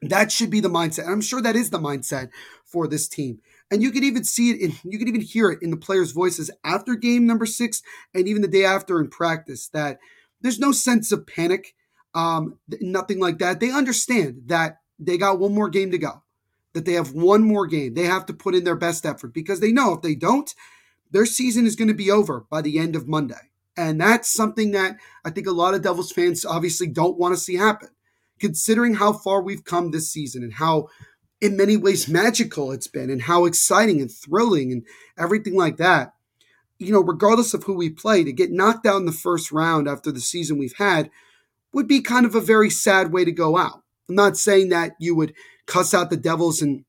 That 0.00 0.30
should 0.30 0.50
be 0.50 0.60
the 0.60 0.70
mindset. 0.70 1.04
And 1.04 1.12
I'm 1.12 1.20
sure 1.20 1.42
that 1.42 1.56
is 1.56 1.70
the 1.70 1.78
mindset 1.78 2.30
for 2.64 2.86
this 2.86 3.08
team. 3.08 3.40
And 3.70 3.82
you 3.82 3.90
can 3.90 4.02
even 4.02 4.24
see 4.24 4.50
it 4.50 4.60
in, 4.60 4.74
you 4.90 4.98
can 4.98 5.08
even 5.08 5.20
hear 5.20 5.50
it 5.50 5.62
in 5.62 5.70
the 5.70 5.76
players' 5.76 6.12
voices 6.12 6.50
after 6.64 6.94
game 6.94 7.26
number 7.26 7.46
six 7.46 7.82
and 8.14 8.26
even 8.26 8.42
the 8.42 8.48
day 8.48 8.64
after 8.64 8.98
in 8.98 9.08
practice 9.08 9.68
that 9.68 9.98
there's 10.40 10.58
no 10.58 10.72
sense 10.72 11.12
of 11.12 11.26
panic, 11.26 11.74
um, 12.14 12.58
nothing 12.80 13.18
like 13.18 13.38
that. 13.38 13.60
They 13.60 13.70
understand 13.70 14.42
that 14.46 14.78
they 14.98 15.18
got 15.18 15.38
one 15.38 15.54
more 15.54 15.68
game 15.68 15.90
to 15.90 15.98
go, 15.98 16.22
that 16.72 16.84
they 16.86 16.94
have 16.94 17.12
one 17.12 17.42
more 17.42 17.66
game. 17.66 17.94
They 17.94 18.04
have 18.04 18.24
to 18.26 18.32
put 18.32 18.54
in 18.54 18.64
their 18.64 18.76
best 18.76 19.04
effort 19.04 19.34
because 19.34 19.60
they 19.60 19.72
know 19.72 19.94
if 19.94 20.02
they 20.02 20.14
don't, 20.14 20.52
their 21.10 21.26
season 21.26 21.66
is 21.66 21.76
going 21.76 21.88
to 21.88 21.94
be 21.94 22.10
over 22.10 22.46
by 22.50 22.62
the 22.62 22.78
end 22.78 22.96
of 22.96 23.08
Monday. 23.08 23.50
And 23.76 24.00
that's 24.00 24.32
something 24.32 24.72
that 24.72 24.96
I 25.24 25.30
think 25.30 25.46
a 25.46 25.52
lot 25.52 25.74
of 25.74 25.82
Devils 25.82 26.10
fans 26.10 26.44
obviously 26.44 26.88
don't 26.88 27.18
want 27.18 27.34
to 27.34 27.40
see 27.40 27.56
happen. 27.56 27.90
Considering 28.40 28.94
how 28.94 29.12
far 29.12 29.42
we've 29.42 29.64
come 29.64 29.90
this 29.90 30.10
season 30.10 30.42
and 30.42 30.54
how, 30.54 30.88
in 31.40 31.56
many 31.56 31.76
ways, 31.76 32.08
magical 32.08 32.72
it's 32.72 32.88
been 32.88 33.10
and 33.10 33.22
how 33.22 33.44
exciting 33.44 34.00
and 34.00 34.10
thrilling 34.10 34.72
and 34.72 34.84
everything 35.16 35.54
like 35.54 35.76
that, 35.76 36.12
you 36.78 36.92
know, 36.92 37.00
regardless 37.00 37.54
of 37.54 37.64
who 37.64 37.74
we 37.74 37.90
play, 37.90 38.24
to 38.24 38.32
get 38.32 38.50
knocked 38.50 38.86
out 38.86 38.96
in 38.96 39.06
the 39.06 39.12
first 39.12 39.52
round 39.52 39.88
after 39.88 40.10
the 40.10 40.20
season 40.20 40.58
we've 40.58 40.76
had 40.78 41.10
would 41.72 41.86
be 41.86 42.00
kind 42.00 42.26
of 42.26 42.34
a 42.34 42.40
very 42.40 42.70
sad 42.70 43.12
way 43.12 43.24
to 43.24 43.32
go 43.32 43.56
out. 43.56 43.82
I'm 44.08 44.14
not 44.14 44.36
saying 44.36 44.70
that 44.70 44.92
you 44.98 45.14
would 45.14 45.34
cuss 45.66 45.92
out 45.92 46.10
the 46.10 46.16
Devils 46.16 46.62
and 46.62 46.84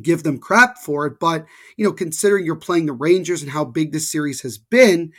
give 0.00 0.22
them 0.22 0.38
crap 0.38 0.78
for 0.78 1.06
it, 1.06 1.20
but 1.20 1.46
you 1.76 1.84
know, 1.84 1.92
considering 1.92 2.44
you're 2.44 2.56
playing 2.56 2.86
the 2.86 2.92
Rangers 2.92 3.42
and 3.42 3.50
how 3.50 3.64
big 3.64 3.92
this 3.92 4.10
series 4.10 4.40
has 4.42 4.58
been, 4.58 5.12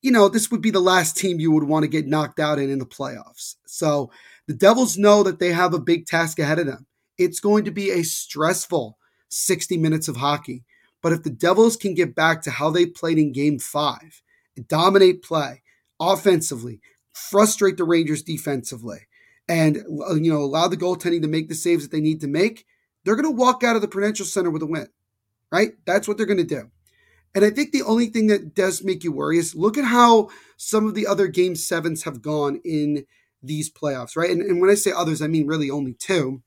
you 0.00 0.10
know, 0.10 0.28
this 0.28 0.50
would 0.50 0.62
be 0.62 0.70
the 0.70 0.80
last 0.80 1.16
team 1.16 1.38
you 1.38 1.52
would 1.52 1.64
want 1.64 1.82
to 1.82 1.88
get 1.88 2.06
knocked 2.06 2.40
out 2.40 2.58
in 2.58 2.70
in 2.70 2.78
the 2.78 2.86
playoffs. 2.86 3.56
So 3.66 4.10
the 4.46 4.54
Devils 4.54 4.96
know 4.96 5.22
that 5.22 5.38
they 5.38 5.52
have 5.52 5.74
a 5.74 5.80
big 5.80 6.06
task 6.06 6.38
ahead 6.38 6.58
of 6.58 6.66
them. 6.66 6.86
It's 7.20 7.38
going 7.38 7.66
to 7.66 7.70
be 7.70 7.90
a 7.90 8.02
stressful 8.02 8.96
60 9.28 9.76
minutes 9.76 10.08
of 10.08 10.16
hockey. 10.16 10.64
But 11.02 11.12
if 11.12 11.22
the 11.22 11.30
Devils 11.30 11.76
can 11.76 11.94
get 11.94 12.14
back 12.14 12.40
to 12.42 12.50
how 12.50 12.70
they 12.70 12.86
played 12.86 13.18
in 13.18 13.32
game 13.32 13.58
five, 13.58 14.22
dominate 14.68 15.22
play 15.22 15.62
offensively, 16.00 16.80
frustrate 17.12 17.76
the 17.76 17.84
Rangers 17.84 18.22
defensively, 18.22 19.00
and 19.46 19.78
uh, 20.08 20.14
you 20.14 20.32
know 20.32 20.40
allow 20.40 20.66
the 20.66 20.78
goaltending 20.78 21.20
to 21.20 21.28
make 21.28 21.48
the 21.48 21.54
saves 21.54 21.82
that 21.82 21.94
they 21.94 22.00
need 22.00 22.22
to 22.22 22.26
make, 22.26 22.64
they're 23.04 23.16
going 23.16 23.24
to 23.24 23.30
walk 23.30 23.62
out 23.62 23.76
of 23.76 23.82
the 23.82 23.88
Prudential 23.88 24.24
Center 24.24 24.50
with 24.50 24.62
a 24.62 24.66
win. 24.66 24.88
Right? 25.52 25.72
That's 25.84 26.08
what 26.08 26.16
they're 26.16 26.26
going 26.26 26.38
to 26.38 26.44
do. 26.44 26.70
And 27.34 27.44
I 27.44 27.50
think 27.50 27.72
the 27.72 27.82
only 27.82 28.06
thing 28.06 28.28
that 28.28 28.54
does 28.54 28.82
make 28.82 29.04
you 29.04 29.12
worry 29.12 29.36
is 29.38 29.54
look 29.54 29.76
at 29.76 29.84
how 29.84 30.30
some 30.56 30.86
of 30.86 30.94
the 30.94 31.06
other 31.06 31.28
game 31.28 31.54
sevens 31.54 32.04
have 32.04 32.22
gone 32.22 32.60
in 32.64 33.04
these 33.42 33.70
playoffs, 33.70 34.16
right? 34.16 34.30
And, 34.30 34.42
and 34.42 34.60
when 34.60 34.70
I 34.70 34.74
say 34.74 34.90
others, 34.90 35.20
I 35.22 35.26
mean 35.26 35.46
really 35.46 35.70
only 35.70 35.94
two. 35.94 36.42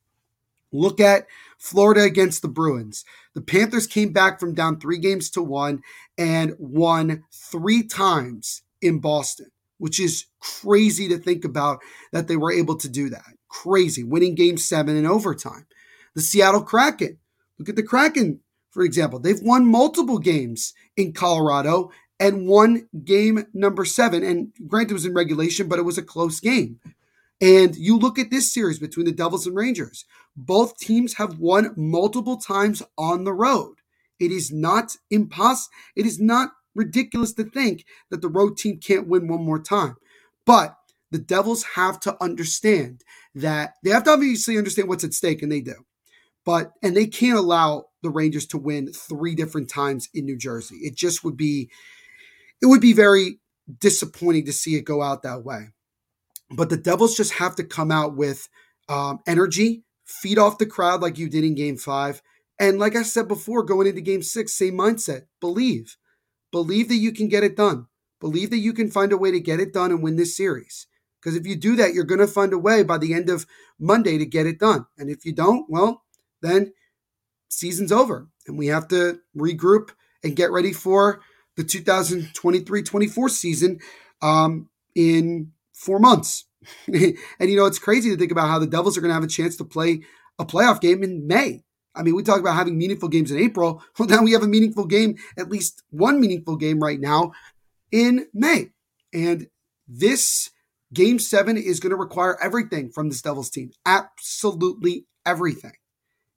Look 0.73 0.99
at 0.99 1.27
Florida 1.57 2.01
against 2.01 2.41
the 2.41 2.47
Bruins. 2.47 3.05
The 3.35 3.41
Panthers 3.41 3.87
came 3.87 4.11
back 4.11 4.39
from 4.39 4.53
down 4.53 4.79
three 4.79 4.97
games 4.97 5.29
to 5.31 5.41
one 5.41 5.81
and 6.17 6.55
won 6.57 7.23
three 7.31 7.83
times 7.83 8.63
in 8.81 8.99
Boston, 8.99 9.51
which 9.77 9.99
is 9.99 10.25
crazy 10.39 11.07
to 11.07 11.17
think 11.17 11.45
about 11.45 11.79
that 12.11 12.27
they 12.27 12.35
were 12.35 12.51
able 12.51 12.75
to 12.77 12.89
do 12.89 13.09
that. 13.09 13.37
Crazy, 13.47 14.03
winning 14.03 14.35
game 14.35 14.57
seven 14.57 14.95
in 14.95 15.05
overtime. 15.05 15.67
The 16.15 16.21
Seattle 16.21 16.63
Kraken. 16.63 17.19
Look 17.59 17.69
at 17.69 17.75
the 17.75 17.83
Kraken, 17.83 18.39
for 18.71 18.83
example. 18.83 19.19
They've 19.19 19.41
won 19.41 19.65
multiple 19.65 20.17
games 20.17 20.73
in 20.97 21.13
Colorado 21.13 21.91
and 22.19 22.47
won 22.47 22.87
game 23.03 23.45
number 23.53 23.85
seven. 23.85 24.23
And 24.23 24.51
granted, 24.67 24.91
it 24.91 24.93
was 24.93 25.05
in 25.05 25.13
regulation, 25.13 25.67
but 25.67 25.79
it 25.79 25.83
was 25.83 25.97
a 25.97 26.03
close 26.03 26.39
game. 26.39 26.79
And 27.43 27.75
you 27.75 27.97
look 27.97 28.17
at 28.17 28.31
this 28.31 28.53
series 28.53 28.79
between 28.79 29.05
the 29.05 29.11
Devils 29.11 29.45
and 29.45 29.53
Rangers, 29.53 30.05
both 30.33 30.77
teams 30.77 31.15
have 31.15 31.39
won 31.39 31.73
multiple 31.75 32.37
times 32.37 32.81
on 32.97 33.25
the 33.25 33.33
road. 33.33 33.75
It 34.17 34.31
is 34.31 34.49
not 34.49 34.95
impossible. 35.11 35.73
It 35.97 36.05
is 36.05 36.21
not 36.21 36.51
ridiculous 36.73 37.33
to 37.33 37.43
think 37.43 37.83
that 38.09 38.21
the 38.21 38.29
road 38.29 38.55
team 38.55 38.79
can't 38.79 39.09
win 39.09 39.27
one 39.27 39.43
more 39.43 39.59
time. 39.59 39.97
But 40.45 40.77
the 41.11 41.19
Devils 41.19 41.65
have 41.75 41.99
to 42.01 42.15
understand 42.23 43.03
that 43.35 43.73
they 43.83 43.89
have 43.89 44.05
to 44.05 44.11
obviously 44.11 44.57
understand 44.57 44.87
what's 44.87 45.03
at 45.03 45.13
stake, 45.13 45.43
and 45.43 45.51
they 45.51 45.59
do. 45.59 45.75
But, 46.45 46.71
and 46.81 46.95
they 46.95 47.07
can't 47.07 47.37
allow 47.37 47.87
the 48.03 48.09
Rangers 48.09 48.45
to 48.47 48.57
win 48.57 48.93
three 48.93 49.35
different 49.35 49.69
times 49.69 50.07
in 50.13 50.23
New 50.23 50.37
Jersey. 50.37 50.77
It 50.77 50.95
just 50.95 51.25
would 51.25 51.35
be, 51.35 51.69
it 52.61 52.67
would 52.67 52.81
be 52.81 52.93
very 52.93 53.39
disappointing 53.81 54.45
to 54.45 54.53
see 54.53 54.75
it 54.75 54.85
go 54.85 55.01
out 55.01 55.23
that 55.23 55.43
way. 55.43 55.71
But 56.55 56.69
the 56.69 56.77
Devils 56.77 57.15
just 57.15 57.33
have 57.33 57.55
to 57.55 57.63
come 57.63 57.91
out 57.91 58.15
with 58.15 58.47
um, 58.89 59.19
energy, 59.25 59.83
feed 60.05 60.37
off 60.37 60.57
the 60.57 60.65
crowd 60.65 61.01
like 61.01 61.17
you 61.17 61.29
did 61.29 61.43
in 61.43 61.55
game 61.55 61.77
five. 61.77 62.21
And 62.59 62.79
like 62.79 62.95
I 62.95 63.03
said 63.03 63.27
before, 63.27 63.63
going 63.63 63.87
into 63.87 64.01
game 64.01 64.21
six, 64.21 64.53
same 64.53 64.75
mindset. 64.75 65.23
Believe. 65.39 65.97
Believe 66.51 66.87
that 66.89 66.95
you 66.95 67.11
can 67.11 67.27
get 67.27 67.43
it 67.43 67.55
done. 67.55 67.87
Believe 68.19 68.51
that 68.51 68.59
you 68.59 68.73
can 68.73 68.91
find 68.91 69.11
a 69.11 69.17
way 69.17 69.31
to 69.31 69.39
get 69.39 69.59
it 69.59 69.73
done 69.73 69.91
and 69.91 70.03
win 70.03 70.15
this 70.15 70.37
series. 70.37 70.87
Because 71.19 71.35
if 71.35 71.47
you 71.47 71.55
do 71.55 71.75
that, 71.77 71.93
you're 71.93 72.03
going 72.03 72.19
to 72.19 72.27
find 72.27 72.53
a 72.53 72.57
way 72.57 72.83
by 72.83 72.97
the 72.97 73.13
end 73.13 73.29
of 73.29 73.45
Monday 73.79 74.17
to 74.17 74.25
get 74.25 74.45
it 74.45 74.59
done. 74.59 74.85
And 74.97 75.09
if 75.09 75.25
you 75.25 75.33
don't, 75.33 75.65
well, 75.69 76.03
then 76.41 76.73
season's 77.49 77.91
over. 77.91 78.27
And 78.45 78.57
we 78.57 78.67
have 78.67 78.87
to 78.89 79.19
regroup 79.35 79.89
and 80.23 80.35
get 80.35 80.51
ready 80.51 80.73
for 80.73 81.21
the 81.55 81.63
2023 81.63 82.83
24 82.83 83.29
season 83.29 83.79
um, 84.21 84.69
in 84.95 85.51
four 85.73 85.99
months. 85.99 86.45
and 86.87 87.17
you 87.39 87.57
know, 87.57 87.65
it's 87.65 87.79
crazy 87.79 88.09
to 88.09 88.17
think 88.17 88.31
about 88.31 88.47
how 88.47 88.59
the 88.59 88.67
Devils 88.67 88.97
are 88.97 89.01
going 89.01 89.09
to 89.09 89.15
have 89.15 89.23
a 89.23 89.27
chance 89.27 89.57
to 89.57 89.65
play 89.65 90.01
a 90.39 90.45
playoff 90.45 90.81
game 90.81 91.03
in 91.03 91.27
May. 91.27 91.63
I 91.95 92.01
mean, 92.01 92.15
we 92.15 92.23
talk 92.23 92.39
about 92.39 92.55
having 92.55 92.77
meaningful 92.77 93.09
games 93.09 93.31
in 93.31 93.37
April. 93.37 93.83
Well, 93.99 94.07
now 94.07 94.23
we 94.23 94.31
have 94.31 94.43
a 94.43 94.47
meaningful 94.47 94.85
game, 94.85 95.17
at 95.37 95.49
least 95.49 95.83
one 95.91 96.19
meaningful 96.19 96.55
game 96.55 96.79
right 96.79 96.99
now 96.99 97.33
in 97.91 98.27
May. 98.33 98.71
And 99.13 99.47
this 99.87 100.49
game 100.93 101.19
seven 101.19 101.57
is 101.57 101.79
going 101.79 101.91
to 101.91 101.95
require 101.95 102.41
everything 102.41 102.89
from 102.89 103.09
this 103.09 103.21
Devils 103.21 103.49
team. 103.49 103.71
Absolutely 103.85 105.05
everything. 105.25 105.73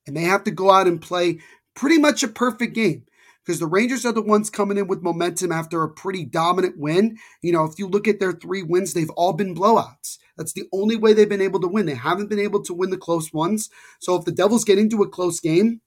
And 0.07 0.16
they 0.16 0.22
have 0.22 0.44
to 0.44 0.51
go 0.51 0.70
out 0.70 0.87
and 0.87 1.01
play 1.01 1.38
pretty 1.75 1.99
much 1.99 2.22
a 2.22 2.29
perfect 2.29 2.75
game 2.75 3.05
because 3.46 3.61
the 3.61 3.66
Rangers 3.66 4.04
are 4.04 4.12
the 4.12 4.22
ones 4.22 4.50
coming 4.50 4.76
in 4.76 4.88
with 4.88 5.02
momentum 5.02 5.52
after 5.52 5.82
a 5.82 5.88
pretty 5.88 6.24
dominant 6.24 6.76
win. 6.76 7.16
You 7.42 7.52
know, 7.52 7.64
if 7.64 7.78
you 7.78 7.87
look 7.87 8.09
at 8.09 8.18
their 8.18 8.32
three 8.32 8.64
wins, 8.64 8.92
they've 8.92 9.11
all 9.11 9.35
been 9.35 9.54
blowouts. 9.54 10.18
That's 10.37 10.52
the 10.52 10.64
only 10.72 10.96
way 10.96 11.12
they've 11.12 11.28
been 11.28 11.40
able 11.40 11.61
to 11.61 11.68
win. 11.68 11.87
They 11.87 11.94
haven't 11.94 12.28
been 12.28 12.40
able 12.40 12.62
to 12.64 12.74
win 12.74 12.90
the 12.90 12.96
close 12.96 13.32
ones. 13.32 13.70
So 14.00 14.16
if 14.16 14.24
the 14.24 14.32
Devils 14.32 14.64
get 14.64 14.80
into 14.80 15.02
a 15.02 15.09
close 15.09 15.38
game, 15.38 15.80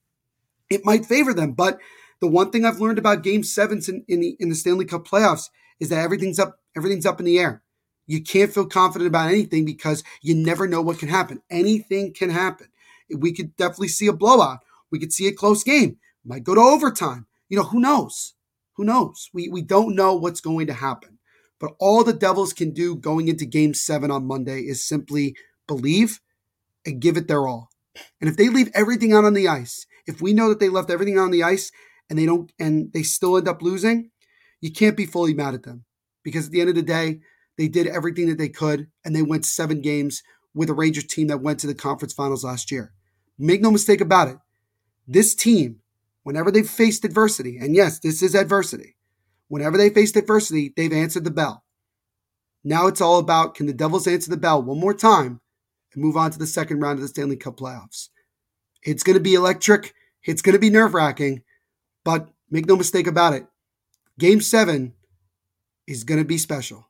it 0.70 0.86
might 0.86 1.04
favor 1.04 1.34
them. 1.34 1.52
But 1.52 1.78
the 2.20 2.28
one 2.28 2.50
thing 2.50 2.64
I've 2.64 2.80
learned 2.80 2.98
about 2.98 3.22
game 3.22 3.42
sevens 3.42 3.88
in, 3.88 4.04
in 4.08 4.20
the 4.20 4.36
in 4.40 4.48
the 4.48 4.54
Stanley 4.54 4.86
Cup 4.86 5.06
playoffs 5.06 5.50
is 5.78 5.90
that 5.90 6.02
everything's 6.02 6.38
up, 6.38 6.58
everything's 6.74 7.06
up 7.06 7.20
in 7.20 7.26
the 7.26 7.38
air. 7.38 7.62
You 8.06 8.22
can't 8.22 8.52
feel 8.52 8.66
confident 8.66 9.08
about 9.08 9.28
anything 9.28 9.64
because 9.66 10.02
you 10.22 10.34
never 10.34 10.66
know 10.66 10.80
what 10.80 10.98
can 10.98 11.08
happen. 11.08 11.42
Anything 11.50 12.12
can 12.14 12.30
happen. 12.30 12.68
We 13.14 13.32
could 13.32 13.54
definitely 13.56 13.88
see 13.88 14.06
a 14.06 14.12
blowout. 14.12 14.60
We 14.90 14.98
could 14.98 15.12
see 15.12 15.28
a 15.28 15.32
close 15.32 15.62
game. 15.62 15.98
Might 16.24 16.44
go 16.44 16.54
to 16.54 16.60
overtime 16.60 17.26
you 17.50 17.58
know, 17.58 17.64
who 17.64 17.80
knows? 17.80 18.34
Who 18.76 18.84
knows? 18.84 19.28
We, 19.34 19.50
we 19.50 19.60
don't 19.60 19.94
know 19.94 20.14
what's 20.14 20.40
going 20.40 20.68
to 20.68 20.72
happen. 20.72 21.18
But 21.58 21.72
all 21.78 22.02
the 22.02 22.14
Devils 22.14 22.54
can 22.54 22.72
do 22.72 22.96
going 22.96 23.28
into 23.28 23.44
game 23.44 23.74
seven 23.74 24.10
on 24.10 24.26
Monday 24.26 24.60
is 24.60 24.82
simply 24.88 25.36
believe 25.66 26.20
and 26.86 27.00
give 27.00 27.18
it 27.18 27.28
their 27.28 27.46
all. 27.46 27.68
And 28.20 28.30
if 28.30 28.36
they 28.36 28.48
leave 28.48 28.70
everything 28.72 29.12
out 29.12 29.26
on 29.26 29.34
the 29.34 29.48
ice, 29.48 29.84
if 30.06 30.22
we 30.22 30.32
know 30.32 30.48
that 30.48 30.60
they 30.60 30.70
left 30.70 30.90
everything 30.90 31.18
on 31.18 31.30
the 31.30 31.42
ice 31.42 31.70
and 32.08 32.18
they 32.18 32.24
don't 32.24 32.50
and 32.58 32.90
they 32.94 33.02
still 33.02 33.36
end 33.36 33.48
up 33.48 33.60
losing, 33.60 34.10
you 34.62 34.72
can't 34.72 34.96
be 34.96 35.04
fully 35.04 35.34
mad 35.34 35.52
at 35.52 35.64
them. 35.64 35.84
Because 36.22 36.46
at 36.46 36.52
the 36.52 36.60
end 36.60 36.70
of 36.70 36.76
the 36.76 36.82
day, 36.82 37.20
they 37.58 37.68
did 37.68 37.86
everything 37.86 38.28
that 38.28 38.38
they 38.38 38.48
could 38.48 38.88
and 39.04 39.14
they 39.14 39.22
went 39.22 39.44
seven 39.44 39.82
games 39.82 40.22
with 40.54 40.70
a 40.70 40.74
Rangers 40.74 41.04
team 41.04 41.26
that 41.26 41.42
went 41.42 41.58
to 41.60 41.66
the 41.66 41.74
conference 41.74 42.14
finals 42.14 42.44
last 42.44 42.70
year. 42.70 42.94
Make 43.38 43.60
no 43.60 43.70
mistake 43.70 44.00
about 44.00 44.28
it. 44.28 44.36
This 45.06 45.34
team 45.34 45.79
whenever 46.22 46.50
they've 46.50 46.68
faced 46.68 47.04
adversity, 47.04 47.58
and 47.58 47.74
yes, 47.74 47.98
this 47.98 48.22
is 48.22 48.34
adversity, 48.34 48.96
whenever 49.48 49.76
they 49.76 49.90
faced 49.90 50.16
adversity, 50.16 50.72
they've 50.76 50.92
answered 50.92 51.24
the 51.24 51.30
bell. 51.30 51.64
Now 52.62 52.86
it's 52.86 53.00
all 53.00 53.18
about 53.18 53.54
can 53.54 53.66
the 53.66 53.72
Devils 53.72 54.06
answer 54.06 54.30
the 54.30 54.36
bell 54.36 54.62
one 54.62 54.78
more 54.78 54.94
time 54.94 55.40
and 55.94 56.02
move 56.02 56.16
on 56.16 56.30
to 56.30 56.38
the 56.38 56.46
second 56.46 56.80
round 56.80 56.98
of 56.98 57.02
the 57.02 57.08
Stanley 57.08 57.36
Cup 57.36 57.56
playoffs? 57.56 58.08
It's 58.82 59.02
going 59.02 59.16
to 59.16 59.22
be 59.22 59.34
electric. 59.34 59.94
It's 60.24 60.42
going 60.42 60.54
to 60.54 60.58
be 60.58 60.70
nerve 60.70 60.94
wracking, 60.94 61.42
but 62.04 62.28
make 62.50 62.66
no 62.66 62.76
mistake 62.76 63.06
about 63.06 63.32
it. 63.32 63.46
Game 64.18 64.40
seven 64.40 64.94
is 65.86 66.04
going 66.04 66.20
to 66.20 66.26
be 66.26 66.38
special. 66.38 66.86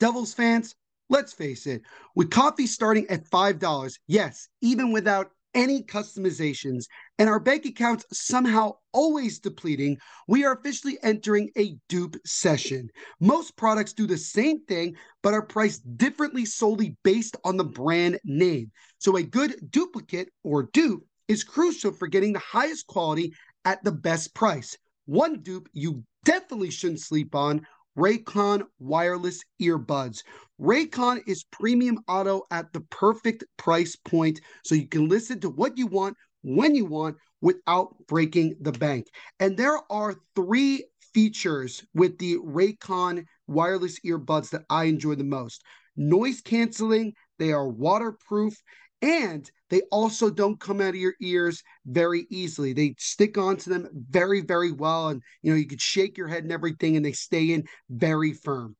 Devils 0.00 0.34
fans, 0.34 0.74
let's 1.08 1.32
face 1.32 1.66
it, 1.66 1.82
with 2.14 2.30
coffee 2.30 2.66
starting 2.66 3.06
at 3.08 3.28
$5, 3.28 3.98
yes, 4.06 4.48
even 4.60 4.92
without 4.92 5.30
any 5.54 5.82
customizations, 5.82 6.84
and 7.18 7.28
our 7.28 7.40
bank 7.40 7.64
accounts 7.64 8.04
somehow 8.12 8.72
always 8.92 9.38
depleting, 9.38 9.96
we 10.28 10.44
are 10.44 10.54
officially 10.54 10.98
entering 11.02 11.50
a 11.56 11.76
dupe 11.88 12.16
session. 12.26 12.88
Most 13.20 13.56
products 13.56 13.92
do 13.92 14.06
the 14.06 14.18
same 14.18 14.64
thing, 14.64 14.94
but 15.22 15.34
are 15.34 15.46
priced 15.46 15.82
differently 15.96 16.44
solely 16.44 16.96
based 17.04 17.36
on 17.44 17.56
the 17.56 17.64
brand 17.64 18.18
name. 18.24 18.70
So 18.98 19.16
a 19.16 19.22
good 19.22 19.70
duplicate 19.70 20.28
or 20.42 20.64
dupe 20.72 21.04
is 21.28 21.44
crucial 21.44 21.92
for 21.92 22.08
getting 22.08 22.32
the 22.32 22.38
highest 22.40 22.86
quality 22.86 23.32
at 23.64 23.82
the 23.84 23.92
best 23.92 24.34
price. 24.34 24.76
One 25.06 25.40
dupe 25.40 25.68
you 25.72 26.04
definitely 26.24 26.70
shouldn't 26.70 27.00
sleep 27.00 27.34
on 27.34 27.66
Raycon 27.96 28.62
wireless 28.78 29.42
earbuds. 29.60 30.22
Raycon 30.60 31.20
is 31.26 31.44
premium 31.44 31.98
audio 32.08 32.42
at 32.50 32.72
the 32.72 32.80
perfect 32.80 33.44
price 33.56 33.96
point 33.96 34.40
so 34.64 34.74
you 34.74 34.88
can 34.88 35.08
listen 35.08 35.40
to 35.40 35.50
what 35.50 35.78
you 35.78 35.86
want 35.86 36.16
when 36.42 36.74
you 36.74 36.84
want 36.84 37.16
without 37.40 37.94
breaking 38.06 38.56
the 38.60 38.72
bank. 38.72 39.06
And 39.40 39.56
there 39.56 39.78
are 39.90 40.14
three 40.34 40.84
features 41.12 41.84
with 41.94 42.18
the 42.18 42.36
Raycon 42.38 43.24
wireless 43.46 44.00
earbuds 44.00 44.50
that 44.50 44.64
I 44.70 44.84
enjoy 44.84 45.14
the 45.14 45.24
most. 45.24 45.62
Noise 45.96 46.40
canceling, 46.40 47.14
they 47.38 47.52
are 47.52 47.68
waterproof, 47.68 48.54
and 49.02 49.50
they 49.70 49.82
also 49.90 50.30
don't 50.30 50.60
come 50.60 50.80
out 50.80 50.90
of 50.90 50.96
your 50.96 51.14
ears 51.20 51.62
very 51.84 52.26
easily. 52.30 52.72
They 52.72 52.94
stick 52.98 53.36
onto 53.36 53.70
them 53.70 53.88
very, 53.92 54.40
very 54.40 54.72
well. 54.72 55.08
And 55.08 55.22
you 55.42 55.50
know, 55.50 55.58
you 55.58 55.66
could 55.66 55.80
shake 55.80 56.16
your 56.16 56.28
head 56.28 56.44
and 56.44 56.52
everything, 56.52 56.96
and 56.96 57.04
they 57.04 57.12
stay 57.12 57.52
in 57.52 57.64
very 57.90 58.32
firm. 58.32 58.76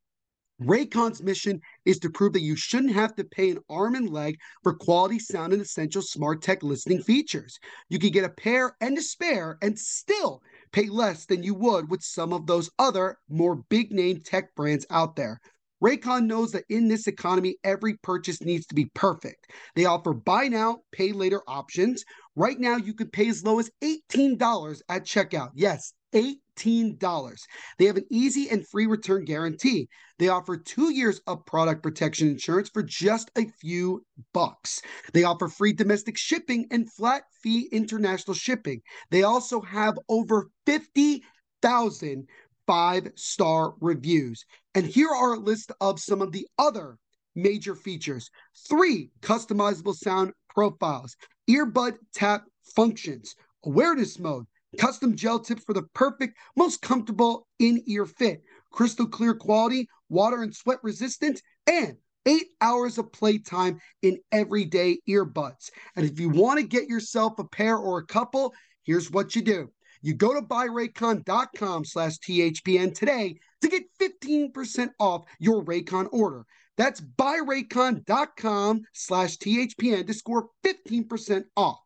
Raycon's 0.63 1.21
mission 1.21 1.61
is 1.85 1.99
to 1.99 2.11
prove 2.11 2.33
that 2.35 2.41
you 2.43 2.55
shouldn't 2.55 2.95
have 2.95 3.17
to 3.17 3.25
pay 3.25 3.51
an 3.51 3.59
arm 3.69 3.97
and 3.97 4.09
leg 4.09 4.39
for 4.63 4.73
quality 4.73 5.19
sound 5.19 5.53
and 5.53 5.61
essential 5.61 6.01
smart 6.01 6.43
tech 6.43 6.63
listening 6.63 7.03
features. 7.03 7.59
You 7.89 7.99
can 7.99 8.11
get 8.11 8.25
a 8.25 8.29
pair 8.29 8.77
and 8.81 8.97
a 8.97 9.03
spare 9.03 9.59
and 9.63 9.77
still 9.77 10.43
pay 10.71 10.87
less 10.87 11.27
than 11.27 11.43
you 11.43 11.55
would 11.55 11.91
with 11.91 12.03
some 12.03 12.33
of 12.33 12.47
those 12.47 12.71
other 12.79 13.19
more 13.29 13.57
big 13.69 13.91
name 13.91 14.21
tech 14.21 14.55
brands 14.55 14.87
out 14.91 15.17
there. 15.17 15.41
Raycon 15.83 16.27
knows 16.27 16.53
that 16.53 16.65
in 16.69 16.89
this 16.89 17.07
economy, 17.07 17.57
every 17.65 17.97
purchase 17.99 18.41
needs 18.41 18.67
to 18.67 18.75
be 18.75 18.87
perfect. 18.95 19.47
They 19.75 19.85
offer 19.85 20.15
buy 20.15 20.49
now, 20.49 20.79
pay 20.93 21.13
later 21.13 21.43
options. 21.47 22.05
Right 22.37 22.59
now, 22.59 22.77
you 22.77 22.95
can 22.95 23.11
pay 23.11 23.29
as 23.29 23.45
low 23.45 23.59
as 23.59 23.71
$18 23.83 24.83
at 24.89 25.05
checkout. 25.05 25.51
Yes, 25.55 25.93
$18. 26.15 27.47
They 27.79 27.85
have 27.87 27.97
an 27.97 28.07
easy 28.11 28.49
and 28.49 28.67
free 28.69 28.87
return 28.87 29.25
guarantee. 29.25 29.89
They 30.19 30.29
offer 30.29 30.57
two 30.57 30.93
years 30.93 31.21
of 31.27 31.45
product 31.45 31.83
protection 31.83 32.29
insurance 32.29 32.71
for 32.71 32.83
just 32.83 33.31
a 33.37 33.47
few 33.61 34.05
bucks. 34.33 34.81
They 35.13 35.25
offer 35.25 35.49
free 35.49 35.73
domestic 35.73 36.17
shipping 36.17 36.67
and 36.71 36.91
flat 36.93 37.25
fee 37.43 37.69
international 37.73 38.35
shipping. 38.35 38.81
They 39.11 39.25
also 39.25 39.61
have 39.61 39.99
over 40.09 40.51
50,000 40.67 42.27
five 42.67 43.09
star 43.15 43.75
reviews. 43.81 44.45
And 44.75 44.85
here 44.85 45.11
are 45.11 45.35
a 45.35 45.39
list 45.39 45.71
of 45.81 46.01
some 46.01 46.21
of 46.21 46.33
the 46.33 46.47
other 46.59 46.99
major 47.37 47.75
features 47.75 48.31
three 48.69 49.11
customizable 49.21 49.95
sound 49.95 50.33
profiles, 50.49 51.17
earbud 51.49 51.97
tap 52.13 52.45
functions, 52.75 53.35
awareness 53.65 54.19
mode, 54.19 54.47
custom 54.79 55.15
gel 55.17 55.39
tips 55.39 55.65
for 55.65 55.75
the 55.75 55.83
perfect, 55.95 56.37
most 56.57 56.83
comfortable 56.83 57.47
in 57.59 57.83
ear 57.87 58.07
fit, 58.07 58.43
crystal 58.73 59.07
clear 59.07 59.35
quality, 59.35 59.89
water 60.09 60.43
and 60.43 60.55
sweat 60.55 60.79
resistant, 60.83 61.41
and 61.67 61.97
eight 62.27 62.49
hours 62.61 62.99
of 62.99 63.13
playtime 63.13 63.79
in 64.03 64.19
everyday 64.33 64.99
earbuds. 65.09 65.71
And 65.97 66.07
if 66.07 66.19
you 66.19 66.31
want 66.31 66.59
to 66.59 66.67
get 66.67 66.89
yourself 66.89 67.39
a 67.39 67.45
pair 67.45 67.77
or 67.77 67.99
a 67.99 68.07
couple, 68.07 68.55
here's 68.85 69.11
what 69.11 69.37
you 69.37 69.43
do. 69.43 69.71
You 70.05 70.13
go 70.13 70.35
to 70.35 70.43
buyraycon.com 70.43 71.87
slash 71.87 72.19
THPN 72.19 72.95
today 72.95 73.39
to 73.63 73.69
get 73.69 73.85
15% 73.99 74.91
off 75.01 75.25
your 75.39 75.65
Raycon 75.65 76.09
order. 76.13 76.45
That's 76.77 77.01
buyraycon.com 77.01 78.83
slash 78.93 79.39
THPN 79.39 80.07
to 80.07 80.13
score 80.13 80.51
15% 80.63 81.45
off. 81.57 81.79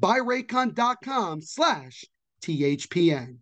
Buyraycon.com 0.00 1.42
slash 1.42 2.06
THPN. 2.40 3.36